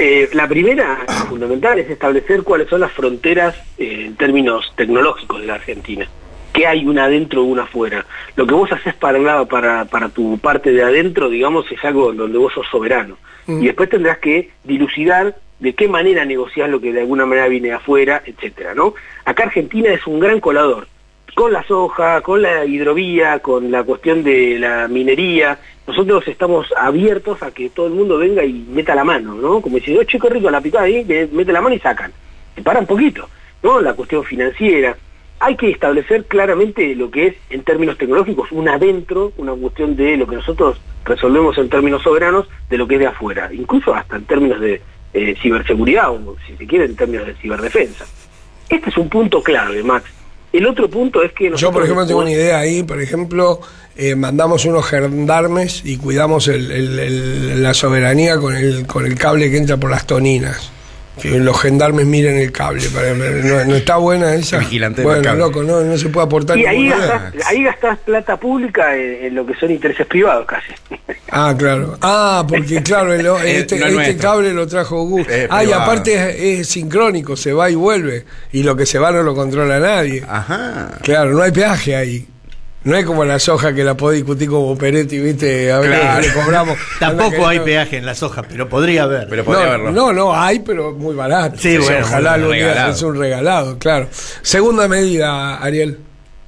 Eh, 0.00 0.28
la 0.32 0.46
primera, 0.46 1.04
fundamental, 1.28 1.78
es 1.80 1.90
establecer 1.90 2.44
cuáles 2.44 2.68
son 2.68 2.80
las 2.80 2.92
fronteras 2.92 3.56
eh, 3.78 4.04
en 4.06 4.14
términos 4.14 4.72
tecnológicos 4.76 5.40
de 5.40 5.46
la 5.48 5.54
Argentina. 5.54 6.08
¿Qué 6.52 6.66
hay 6.66 6.86
una 6.86 7.04
adentro 7.04 7.44
y 7.44 7.46
una 7.46 7.64
afuera? 7.64 8.04
Lo 8.36 8.46
que 8.46 8.54
vos 8.54 8.70
haces 8.72 8.94
para, 8.94 9.18
la- 9.18 9.44
para, 9.44 9.84
para 9.84 10.08
tu 10.08 10.38
parte 10.38 10.72
de 10.72 10.82
adentro, 10.82 11.28
digamos, 11.28 11.70
es 11.70 11.84
algo 11.84 12.12
donde 12.12 12.38
vos 12.38 12.52
sos 12.52 12.66
soberano. 12.70 13.16
Mm. 13.46 13.62
Y 13.62 13.66
después 13.66 13.88
tendrás 13.88 14.18
que 14.18 14.50
dilucidar 14.64 15.36
de 15.60 15.74
qué 15.74 15.88
manera 15.88 16.24
negociar 16.24 16.68
lo 16.68 16.80
que 16.80 16.92
de 16.92 17.00
alguna 17.00 17.26
manera 17.26 17.48
viene 17.48 17.68
de 17.68 17.74
afuera, 17.74 18.22
etcétera, 18.24 18.74
¿no? 18.74 18.94
Acá 19.24 19.44
Argentina 19.44 19.90
es 19.92 20.06
un 20.06 20.20
gran 20.20 20.40
colador 20.40 20.86
con 21.34 21.52
la 21.52 21.62
soja, 21.64 22.20
con 22.22 22.42
la 22.42 22.64
hidrovía, 22.64 23.38
con 23.40 23.70
la 23.70 23.82
cuestión 23.84 24.24
de 24.24 24.58
la 24.58 24.88
minería. 24.88 25.58
Nosotros 25.86 26.26
estamos 26.26 26.66
abiertos 26.76 27.42
a 27.42 27.50
que 27.52 27.70
todo 27.70 27.86
el 27.86 27.92
mundo 27.92 28.18
venga 28.18 28.44
y 28.44 28.52
meta 28.52 28.94
la 28.94 29.04
mano, 29.04 29.34
¿no? 29.34 29.60
Como 29.60 29.76
dice, 29.76 29.96
oh, 29.98 30.04
chico 30.04 30.28
rico, 30.28 30.50
la 30.50 30.60
picada 30.60 30.84
ahí, 30.86 31.04
que 31.04 31.28
mete 31.30 31.52
la 31.52 31.60
mano 31.60 31.74
y 31.76 31.78
sacan. 31.80 32.12
Se 32.54 32.62
para 32.62 32.80
un 32.80 32.86
poquito, 32.86 33.28
¿no? 33.62 33.80
La 33.80 33.94
cuestión 33.94 34.24
financiera. 34.24 34.96
Hay 35.40 35.56
que 35.56 35.70
establecer 35.70 36.24
claramente 36.24 36.94
lo 36.96 37.10
que 37.10 37.28
es, 37.28 37.34
en 37.50 37.62
términos 37.62 37.96
tecnológicos, 37.96 38.50
un 38.50 38.68
adentro, 38.68 39.32
una 39.36 39.52
cuestión 39.54 39.94
de 39.96 40.16
lo 40.16 40.26
que 40.26 40.36
nosotros 40.36 40.78
resolvemos 41.04 41.56
en 41.58 41.68
términos 41.68 42.02
soberanos, 42.02 42.46
de 42.68 42.76
lo 42.78 42.88
que 42.88 42.94
es 42.96 43.00
de 43.00 43.06
afuera, 43.06 43.48
incluso 43.52 43.94
hasta 43.94 44.16
en 44.16 44.24
términos 44.24 44.60
de 44.60 44.80
eh, 45.14 45.34
ciberseguridad 45.40 46.10
o, 46.10 46.36
si 46.46 46.56
se 46.56 46.66
quiere, 46.66 46.84
en 46.86 46.96
términos 46.96 47.26
de 47.26 47.34
ciberdefensa. 47.34 48.04
Este 48.68 48.90
es 48.90 48.96
un 48.96 49.08
punto 49.08 49.42
clave, 49.42 49.82
Max. 49.82 50.04
El 50.52 50.66
otro 50.66 50.88
punto 50.88 51.22
es 51.22 51.32
que 51.32 51.52
Yo, 51.56 51.70
por 51.72 51.82
ejemplo, 51.84 52.06
tengo 52.06 52.20
una 52.20 52.30
idea 52.32 52.58
ahí, 52.58 52.82
por 52.82 53.00
ejemplo, 53.00 53.60
eh, 53.96 54.14
mandamos 54.16 54.64
unos 54.64 54.86
gendarmes 54.86 55.82
y 55.84 55.98
cuidamos 55.98 56.48
el- 56.48 56.70
el- 56.70 56.98
el- 56.98 57.62
la 57.62 57.74
soberanía 57.74 58.38
con 58.38 58.56
el, 58.56 58.86
con 58.86 59.04
el 59.06 59.14
cable 59.14 59.50
que 59.50 59.58
entra 59.58 59.76
por 59.76 59.90
las 59.90 60.06
toninas. 60.06 60.72
Que 61.20 61.38
los 61.38 61.60
gendarmes 61.60 62.06
miren 62.06 62.36
el 62.36 62.52
cable. 62.52 62.82
para- 62.88 63.14
no, 63.14 63.64
no 63.64 63.74
está 63.76 63.96
buena 63.96 64.34
esa? 64.34 64.58
Vigilante 64.58 65.00
del 65.02 65.06
bueno, 65.06 65.22
cable. 65.22 65.38
loco, 65.40 65.62
no, 65.62 65.80
no 65.82 65.96
se 65.98 66.08
puede 66.08 66.26
aportar 66.26 66.56
Y 66.58 66.66
ahí 66.66 66.88
gastás, 66.88 67.32
ahí 67.46 67.62
gastás 67.64 67.98
plata 67.98 68.36
pública 68.36 68.96
en, 68.96 69.26
en 69.26 69.34
lo 69.34 69.44
que 69.46 69.54
son 69.54 69.70
intereses 69.70 70.06
privados 70.06 70.46
casi. 70.46 70.72
Ah, 71.30 71.54
claro. 71.58 71.98
Ah, 72.00 72.42
porque 72.48 72.82
claro, 72.82 73.12
el- 73.12 73.26
Eh, 73.44 73.58
este, 73.58 73.78
no 73.78 74.00
este 74.00 74.16
cable 74.16 74.54
lo 74.54 74.66
trajo 74.66 75.04
Gus. 75.04 75.28
Es 75.28 75.46
ah, 75.50 75.62
y 75.62 75.70
aparte 75.72 76.14
es, 76.14 76.60
es 76.60 76.68
sincrónico, 76.68 77.36
se 77.36 77.52
va 77.52 77.68
y 77.70 77.74
vuelve. 77.74 78.24
Y 78.52 78.62
lo 78.62 78.74
que 78.74 78.86
se 78.86 78.98
va 78.98 79.10
no 79.12 79.22
lo 79.22 79.34
controla 79.34 79.78
nadie. 79.78 80.24
Ajá. 80.26 80.88
Claro, 81.02 81.32
no 81.32 81.42
hay 81.42 81.52
peaje 81.52 81.94
ahí. 81.96 82.26
No 82.88 82.96
es 82.96 83.04
como 83.04 83.24
la 83.24 83.38
soja 83.38 83.74
que 83.74 83.84
la 83.84 83.94
puedo 83.96 84.14
discutir 84.14 84.48
como 84.48 84.76
Peretti, 84.78 85.18
¿viste? 85.18 85.70
A 85.70 85.78
ver 85.80 85.90
Claro. 85.90 86.20
le 86.26 86.32
cobramos. 86.32 86.78
Tampoco 86.98 87.46
hay 87.46 87.60
peaje 87.60 87.98
en 87.98 88.06
la 88.06 88.14
soja, 88.14 88.42
pero 88.42 88.68
podría 88.68 89.02
haber. 89.02 89.28
Pero 89.28 89.44
podría 89.44 89.64
no, 89.66 89.68
haberlo. 89.72 89.92
no, 89.92 90.12
no, 90.12 90.34
hay, 90.34 90.60
pero 90.60 90.92
muy 90.92 91.14
barato. 91.14 91.58
Sí, 91.58 91.76
bueno, 91.78 91.98
ojalá 92.02 92.30
bueno, 92.32 92.46
lo 92.46 92.52
digas, 92.52 92.68
regalado. 92.70 92.92
es 92.94 93.02
un 93.02 93.18
regalado, 93.18 93.78
claro. 93.78 94.08
Segunda 94.10 94.88
medida, 94.88 95.58
Ariel. 95.58 95.98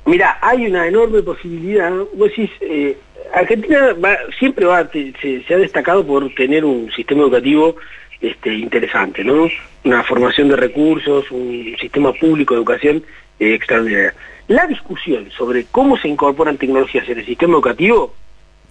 Mira, 0.07 0.39
hay 0.41 0.67
una 0.67 0.89
enorme 0.89 1.23
posibilidad. 1.23 1.93
Vos 2.15 2.31
decís, 2.31 2.51
eh, 2.63 2.97
Argentina 3.35 3.93
va- 4.03 4.19
siempre 4.39 4.65
va, 4.65 4.85
te- 4.89 5.13
se, 5.21 5.43
se 5.45 5.55
ha 5.55 5.59
destacado 5.59 6.07
por 6.07 6.33
tener 6.35 6.65
un 6.65 6.91
sistema 6.97 7.21
educativo 7.23 7.77
este, 8.21 8.55
interesante, 8.55 9.23
¿no? 9.25 9.47
Una 9.85 10.03
formación 10.05 10.49
de 10.49 10.57
recursos, 10.57 11.31
un 11.31 11.77
sistema 11.81 12.13
público 12.15 12.55
de 12.55 12.59
educación 12.61 13.03
eh, 13.39 13.55
extraordinario. 13.55 14.13
La 14.51 14.67
discusión 14.67 15.31
sobre 15.31 15.67
cómo 15.67 15.97
se 15.97 16.09
incorporan 16.09 16.59
tecnologías 16.59 17.09
en 17.09 17.21
el 17.21 17.25
sistema 17.25 17.53
educativo 17.53 18.13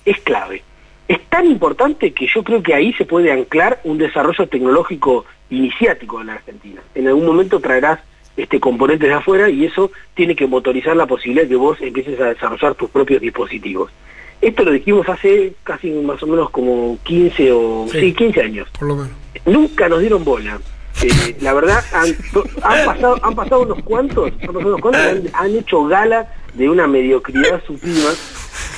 es 0.04 0.20
clave. 0.20 0.62
Es 1.08 1.22
tan 1.30 1.46
importante 1.46 2.12
que 2.12 2.28
yo 2.28 2.44
creo 2.44 2.62
que 2.62 2.74
ahí 2.74 2.92
se 2.96 3.06
puede 3.06 3.32
anclar 3.32 3.80
un 3.86 3.98
desarrollo 3.98 4.46
tecnológico 4.48 5.24
iniciático 5.50 6.20
en 6.20 6.28
la 6.28 6.34
Argentina. 6.34 6.82
En 6.96 7.08
algún 7.08 7.26
momento 7.26 7.62
traerás 7.62 8.02
este 8.36 8.60
componentes 8.60 9.08
de 9.08 9.16
afuera 9.16 9.50
y 9.50 9.64
eso 9.64 9.90
tiene 10.16 10.36
que 10.36 10.48
motorizar 10.48 10.98
la 10.98 11.06
posibilidad 11.08 11.44
de 11.44 11.50
que 11.50 11.56
vos 11.56 11.78
empieces 11.80 12.20
a 12.20 12.26
desarrollar 12.26 12.76
tus 12.76 12.90
propios 12.90 13.22
dispositivos. 13.22 13.90
Esto 14.42 14.66
lo 14.66 14.72
dijimos 14.72 15.08
hace 15.08 15.54
casi 15.64 15.92
más 15.92 16.22
o 16.22 16.28
menos 16.28 16.50
como 16.50 16.98
15 17.04 17.54
o 17.54 17.88
Sí. 17.90 18.02
sí, 18.02 18.14
15 18.16 18.42
años. 18.42 18.68
Por 18.78 18.90
lo 18.90 18.96
menos. 18.96 19.12
Nunca 19.46 19.88
nos 19.88 20.02
dieron 20.02 20.26
bola. 20.26 20.60
Eh, 21.02 21.38
la 21.42 21.54
verdad, 21.54 21.82
han, 21.94 22.14
pasado, 22.86 23.18
han 23.24 23.36
pasado 23.36 23.62
unos 23.62 23.82
cuantos, 23.84 24.32
han 24.42 24.54
pasado 24.54 24.68
unos 24.68 24.82
cuantos, 24.82 25.34
han, 25.34 25.56
hecho 25.56 25.86
gala 25.86 26.28
de 26.54 26.70
una 26.70 26.88
mediocridad 26.88 27.64
suprema. 27.66 28.10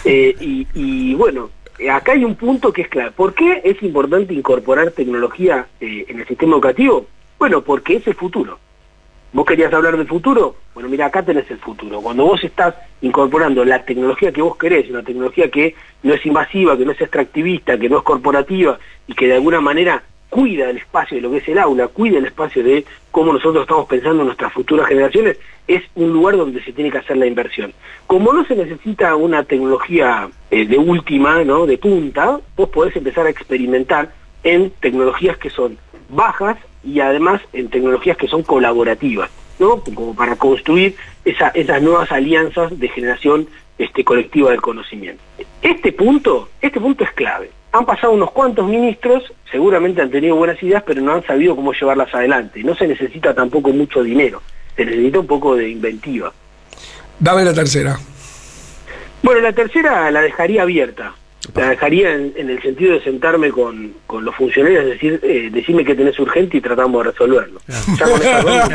eh, 0.05 0.35
y, 0.39 1.15
bueno, 1.15 1.49
acá 1.91 2.11
hay 2.11 2.23
un 2.23 2.35
punto 2.35 2.71
que 2.71 2.83
es 2.83 2.89
claro. 2.89 3.11
¿Por 3.13 3.33
qué 3.33 3.61
es 3.63 3.81
importante 3.81 4.33
incorporar 4.33 4.91
tecnología 4.91 5.67
eh, 5.79 6.05
en 6.07 6.19
el 6.19 6.27
sistema 6.27 6.53
educativo? 6.53 7.07
Bueno, 7.39 7.61
porque 7.61 7.95
es 7.95 8.05
el 8.05 8.13
futuro. 8.13 8.59
¿Vos 9.33 9.45
querías 9.45 9.73
hablar 9.73 9.97
del 9.97 10.07
futuro? 10.07 10.57
Bueno, 10.75 10.89
mira, 10.89 11.07
acá 11.07 11.23
tenés 11.23 11.49
el 11.49 11.57
futuro. 11.57 12.01
Cuando 12.01 12.25
vos 12.25 12.43
estás 12.43 12.75
incorporando 13.01 13.65
la 13.65 13.83
tecnología 13.83 14.31
que 14.31 14.41
vos 14.41 14.57
querés, 14.57 14.89
una 14.89 15.03
tecnología 15.03 15.49
que 15.49 15.73
no 16.03 16.13
es 16.13 16.23
invasiva, 16.25 16.77
que 16.77 16.85
no 16.85 16.91
es 16.91 17.01
extractivista, 17.01 17.79
que 17.79 17.89
no 17.89 17.97
es 17.97 18.03
corporativa 18.03 18.77
y 19.07 19.13
que 19.13 19.27
de 19.27 19.35
alguna 19.35 19.61
manera 19.61 20.03
cuida 20.31 20.69
el 20.69 20.77
espacio 20.77 21.17
de 21.17 21.21
lo 21.21 21.29
que 21.29 21.37
es 21.37 21.47
el 21.49 21.59
aula, 21.59 21.89
cuida 21.89 22.17
el 22.17 22.25
espacio 22.25 22.63
de 22.63 22.85
cómo 23.11 23.33
nosotros 23.33 23.63
estamos 23.63 23.85
pensando 23.85 24.21
en 24.21 24.27
nuestras 24.27 24.51
futuras 24.53 24.87
generaciones, 24.87 25.37
es 25.67 25.83
un 25.95 26.11
lugar 26.13 26.37
donde 26.37 26.63
se 26.63 26.71
tiene 26.71 26.89
que 26.89 26.99
hacer 26.99 27.17
la 27.17 27.25
inversión. 27.27 27.73
Como 28.07 28.31
no 28.31 28.45
se 28.45 28.55
necesita 28.55 29.15
una 29.17 29.43
tecnología 29.43 30.29
eh, 30.49 30.65
de 30.65 30.77
última, 30.77 31.43
¿no? 31.43 31.65
de 31.65 31.77
punta, 31.77 32.39
vos 32.55 32.69
podés 32.69 32.95
empezar 32.95 33.25
a 33.25 33.29
experimentar 33.29 34.13
en 34.43 34.71
tecnologías 34.79 35.37
que 35.37 35.49
son 35.49 35.77
bajas 36.09 36.57
y 36.83 37.01
además 37.01 37.41
en 37.51 37.67
tecnologías 37.69 38.15
que 38.17 38.27
son 38.29 38.41
colaborativas, 38.43 39.29
¿no? 39.59 39.81
Como 39.83 40.15
para 40.15 40.35
construir 40.37 40.95
esa- 41.25 41.49
esas 41.49 41.81
nuevas 41.81 42.11
alianzas 42.11 42.79
de 42.79 42.87
generación 42.87 43.47
este, 43.77 44.03
colectiva 44.05 44.51
del 44.51 44.61
conocimiento. 44.61 45.21
Este 45.61 45.91
punto, 45.91 46.49
este 46.61 46.79
punto 46.79 47.03
es 47.03 47.11
clave. 47.11 47.51
Han 47.73 47.85
pasado 47.85 48.13
unos 48.13 48.31
cuantos 48.31 48.67
ministros, 48.67 49.33
seguramente 49.49 50.01
han 50.01 50.11
tenido 50.11 50.35
buenas 50.35 50.61
ideas, 50.61 50.83
pero 50.85 51.01
no 51.01 51.13
han 51.13 51.25
sabido 51.25 51.55
cómo 51.55 51.71
llevarlas 51.73 52.13
adelante. 52.13 52.63
No 52.63 52.75
se 52.75 52.87
necesita 52.87 53.33
tampoco 53.33 53.69
mucho 53.69 54.03
dinero, 54.03 54.41
se 54.75 54.85
necesita 54.85 55.19
un 55.19 55.27
poco 55.27 55.55
de 55.55 55.69
inventiva. 55.69 56.33
Dame 57.19 57.45
la 57.45 57.53
tercera. 57.53 57.97
Bueno, 59.23 59.41
la 59.41 59.53
tercera 59.53 60.09
la 60.11 60.21
dejaría 60.21 60.63
abierta. 60.63 61.13
La 61.55 61.69
dejaría 61.71 62.13
en, 62.13 62.31
en 62.37 62.49
el 62.49 62.61
sentido 62.61 62.93
de 62.93 63.03
sentarme 63.03 63.49
con, 63.51 63.93
con 64.07 64.23
los 64.23 64.33
funcionarios, 64.35 64.85
decir, 64.85 65.19
eh, 65.23 65.49
decime 65.51 65.83
que 65.83 65.95
tenés 65.95 66.17
urgente 66.19 66.57
y 66.57 66.61
tratamos 66.61 67.03
de 67.03 67.11
resolverlo. 67.11 67.59
Ya 67.67 68.05
con 68.05 68.21
estas 68.21 68.43
dos, 68.45 68.69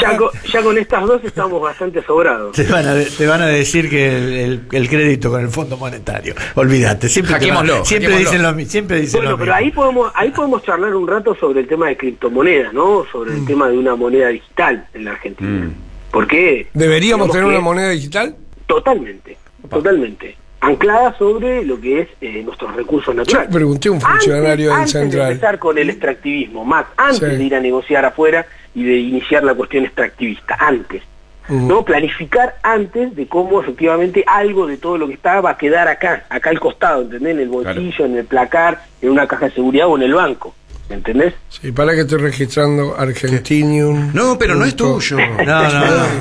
ya 0.00 0.16
con- 0.16 0.30
ya 0.52 0.62
con 0.62 0.78
estas 0.78 1.02
dos 1.06 1.24
estamos 1.24 1.60
bastante 1.62 2.02
sobrados. 2.02 2.54
Te 2.56 2.64
van, 2.64 2.86
a, 2.86 2.94
de- 2.94 3.06
te 3.06 3.26
van 3.26 3.42
a 3.42 3.46
decir 3.46 3.90
que 3.90 4.16
el, 4.16 4.32
el- 4.32 4.60
el 4.72 4.88
crédito 4.88 5.30
con 5.30 5.40
el 5.40 5.48
Fondo 5.48 5.76
Monetario. 5.76 6.34
Olvídate, 6.54 7.08
siempre, 7.08 7.34
van- 7.50 7.84
siempre 7.84 8.16
dicen 8.18 8.42
lo 8.42 8.52
mismo. 8.52 8.70
Siempre 8.70 9.00
dicen 9.00 9.18
Bueno, 9.20 9.30
lo 9.32 9.38
pero 9.38 9.52
mismo. 9.54 9.66
ahí 9.66 9.70
podemos, 9.72 10.12
ahí 10.14 10.30
podemos 10.30 10.62
charlar 10.62 10.94
un 10.94 11.08
rato 11.08 11.34
sobre 11.34 11.60
el 11.60 11.66
tema 11.66 11.88
de 11.88 11.96
criptomonedas, 11.96 12.72
¿no? 12.72 13.04
Sobre 13.10 13.32
el 13.34 13.44
tema 13.44 13.68
de 13.68 13.78
una 13.78 13.96
moneda 13.96 14.28
digital 14.28 14.86
en 14.94 15.04
la 15.04 15.12
Argentina. 15.12 15.50
Mm. 15.66 15.72
¿Por 16.12 16.26
qué? 16.28 16.66
¿Deberíamos 16.74 17.28
tener 17.30 17.44
que- 17.44 17.50
una 17.50 17.60
moneda 17.60 17.88
digital? 17.90 18.36
Totalmente, 18.66 19.36
totalmente. 19.68 20.36
Anclada 20.64 21.18
sobre 21.18 21.64
lo 21.64 21.80
que 21.80 22.02
es 22.02 22.08
eh, 22.20 22.40
nuestros 22.44 22.74
recursos 22.76 23.12
naturales. 23.14 23.48
Yo 23.50 23.54
pregunté 23.54 23.88
a 23.88 23.92
un 23.92 24.00
funcionario 24.00 24.72
antes, 24.72 24.92
del 24.92 25.02
antes 25.02 25.10
Central. 25.10 25.26
de 25.26 25.32
empezar 25.32 25.58
con 25.58 25.76
el 25.76 25.90
extractivismo, 25.90 26.64
más 26.64 26.86
antes 26.96 27.18
Sí. 27.30 27.36
de 27.36 27.42
ir 27.44 27.54
a 27.56 27.60
negociar 27.60 28.04
afuera 28.04 28.46
y 28.74 28.84
de 28.84 28.96
iniciar 28.96 29.42
la 29.42 29.54
cuestión 29.54 29.84
extractivista, 29.84 30.56
antes. 30.58 31.02
¿no? 31.48 31.84
Planificar 31.84 32.54
antes 32.62 33.16
de 33.16 33.26
cómo 33.26 33.60
efectivamente 33.60 34.22
algo 34.28 34.68
de 34.68 34.76
todo 34.76 34.96
lo 34.96 35.08
que 35.08 35.14
está 35.14 35.40
va 35.40 35.50
a 35.50 35.58
quedar 35.58 35.88
acá, 35.88 36.24
acá 36.28 36.50
al 36.50 36.60
costado, 36.60 37.02
¿entendés? 37.02 37.32
En 37.34 37.40
el 37.40 37.48
bolsillo, 37.48 38.04
en 38.04 38.16
el 38.16 38.24
placar, 38.24 38.84
en 39.02 39.10
una 39.10 39.26
caja 39.26 39.46
de 39.46 39.50
seguridad 39.52 39.88
o 39.88 39.96
en 39.96 40.02
el 40.04 40.14
banco, 40.14 40.54
¿entendés? 40.92 41.34
Sí, 41.48 41.72
para 41.72 41.94
que 41.94 42.02
estoy 42.02 42.18
registrando 42.18 42.94
Argentinium. 42.98 44.10
No, 44.14 44.38
pero 44.38 44.54
no 44.54 44.64
es 44.64 44.76
tuyo. 44.76 45.16
No, 45.44 45.62
no, 45.62 45.70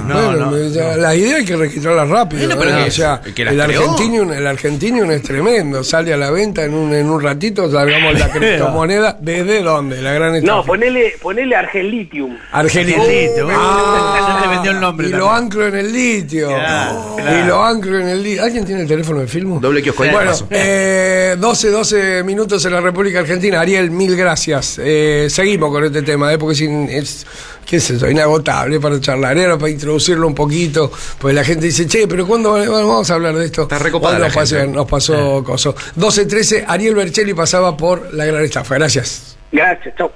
no, 0.07 0.13
Bueno, 0.13 0.31
no, 0.45 0.51
me- 0.51 0.69
no. 0.69 0.97
la 0.97 1.15
idea 1.15 1.37
hay 1.37 1.45
que 1.45 1.55
registrarla 1.55 2.05
rápido. 2.05 2.45
Bueno, 2.47 2.61
pero 2.61 2.77
que- 2.77 2.89
o 2.89 2.91
sea, 2.91 3.21
que 3.35 3.41
el. 3.43 3.61
Argentinium, 3.61 4.31
el 4.31 4.47
Argentinium 4.47 5.11
es 5.11 5.21
tremendo. 5.23 5.83
Sale 5.83 6.13
a 6.13 6.17
la 6.17 6.31
venta 6.31 6.63
en 6.63 6.73
un, 6.73 6.93
en 6.93 7.09
un 7.09 7.21
ratito, 7.21 7.67
largamos 7.67 8.17
la 8.19 8.29
criptomoneda. 8.31 9.17
¿Desde 9.21 9.61
dónde? 9.61 10.01
La 10.01 10.13
gran 10.13 10.31
No, 10.31 10.37
estafa. 10.37 10.63
ponele, 10.63 11.13
ponele 11.21 11.55
Argelitium. 11.55 12.37
Argelitium. 12.51 13.49
Ah, 13.51 14.37
ya 14.41 14.47
le 14.47 14.53
vendió 14.55 14.71
el 14.71 14.79
nombre 14.79 15.07
Y 15.07 15.11
lo 15.11 15.29
anclo 15.31 15.67
en 15.67 15.75
el 15.75 15.91
litio. 15.91 16.47
Claro, 16.47 17.15
Y 17.17 17.21
claro. 17.21 17.45
lo 17.47 17.63
anclo 17.63 17.99
en 17.99 18.07
el 18.09 18.23
litio. 18.23 18.43
¿Alguien 18.43 18.65
tiene 18.65 18.81
el 18.81 18.87
teléfono 18.87 19.19
de 19.19 19.27
Filmo? 19.27 19.59
Doble 19.59 19.81
kiosco 19.81 20.03
Bueno, 20.11 20.31
eh, 20.49 21.35
12, 21.37 21.69
12 21.69 22.23
minutos 22.23 22.65
en 22.65 22.73
la 22.73 22.81
República 22.81 23.19
Argentina. 23.19 23.59
Ariel, 23.61 23.91
mil 23.91 24.15
gracias. 24.15 24.60
Eh, 24.83 25.27
seguimos 25.29 25.71
con 25.71 25.83
este 25.83 26.01
tema, 26.01 26.31
¿eh? 26.33 26.37
porque 26.37 26.53
es, 26.53 26.61
in- 26.61 26.89
es 26.89 27.25
qué 27.65 27.77
es 27.77 27.89
eso, 27.89 28.09
inagotable 28.09 28.79
para 28.79 28.99
charlar, 28.99 29.37
era 29.37 29.57
para 29.57 29.71
introducirlo 29.71 30.27
un 30.27 30.35
poquito, 30.35 30.91
porque 31.19 31.33
la 31.33 31.43
gente 31.43 31.65
dice, 31.67 31.87
che, 31.87 32.07
pero 32.07 32.25
¿cuándo 32.27 32.51
vamos 32.53 33.09
a 33.09 33.13
hablar 33.13 33.35
de 33.35 33.45
esto? 33.45 33.63
Está 33.63 33.79
recopada 33.79 34.19
nos, 34.19 34.33
pasó, 34.33 34.65
nos 34.67 34.87
pasó 34.87 35.43
coso. 35.43 35.75
12, 35.95 36.25
13, 36.25 36.65
Ariel 36.67 36.95
Bercelli 36.95 37.33
pasaba 37.33 37.75
por 37.77 38.13
la 38.13 38.25
gran 38.25 38.43
estafa. 38.43 38.75
Gracias. 38.75 39.37
Gracias, 39.51 39.93
chao. 39.97 40.11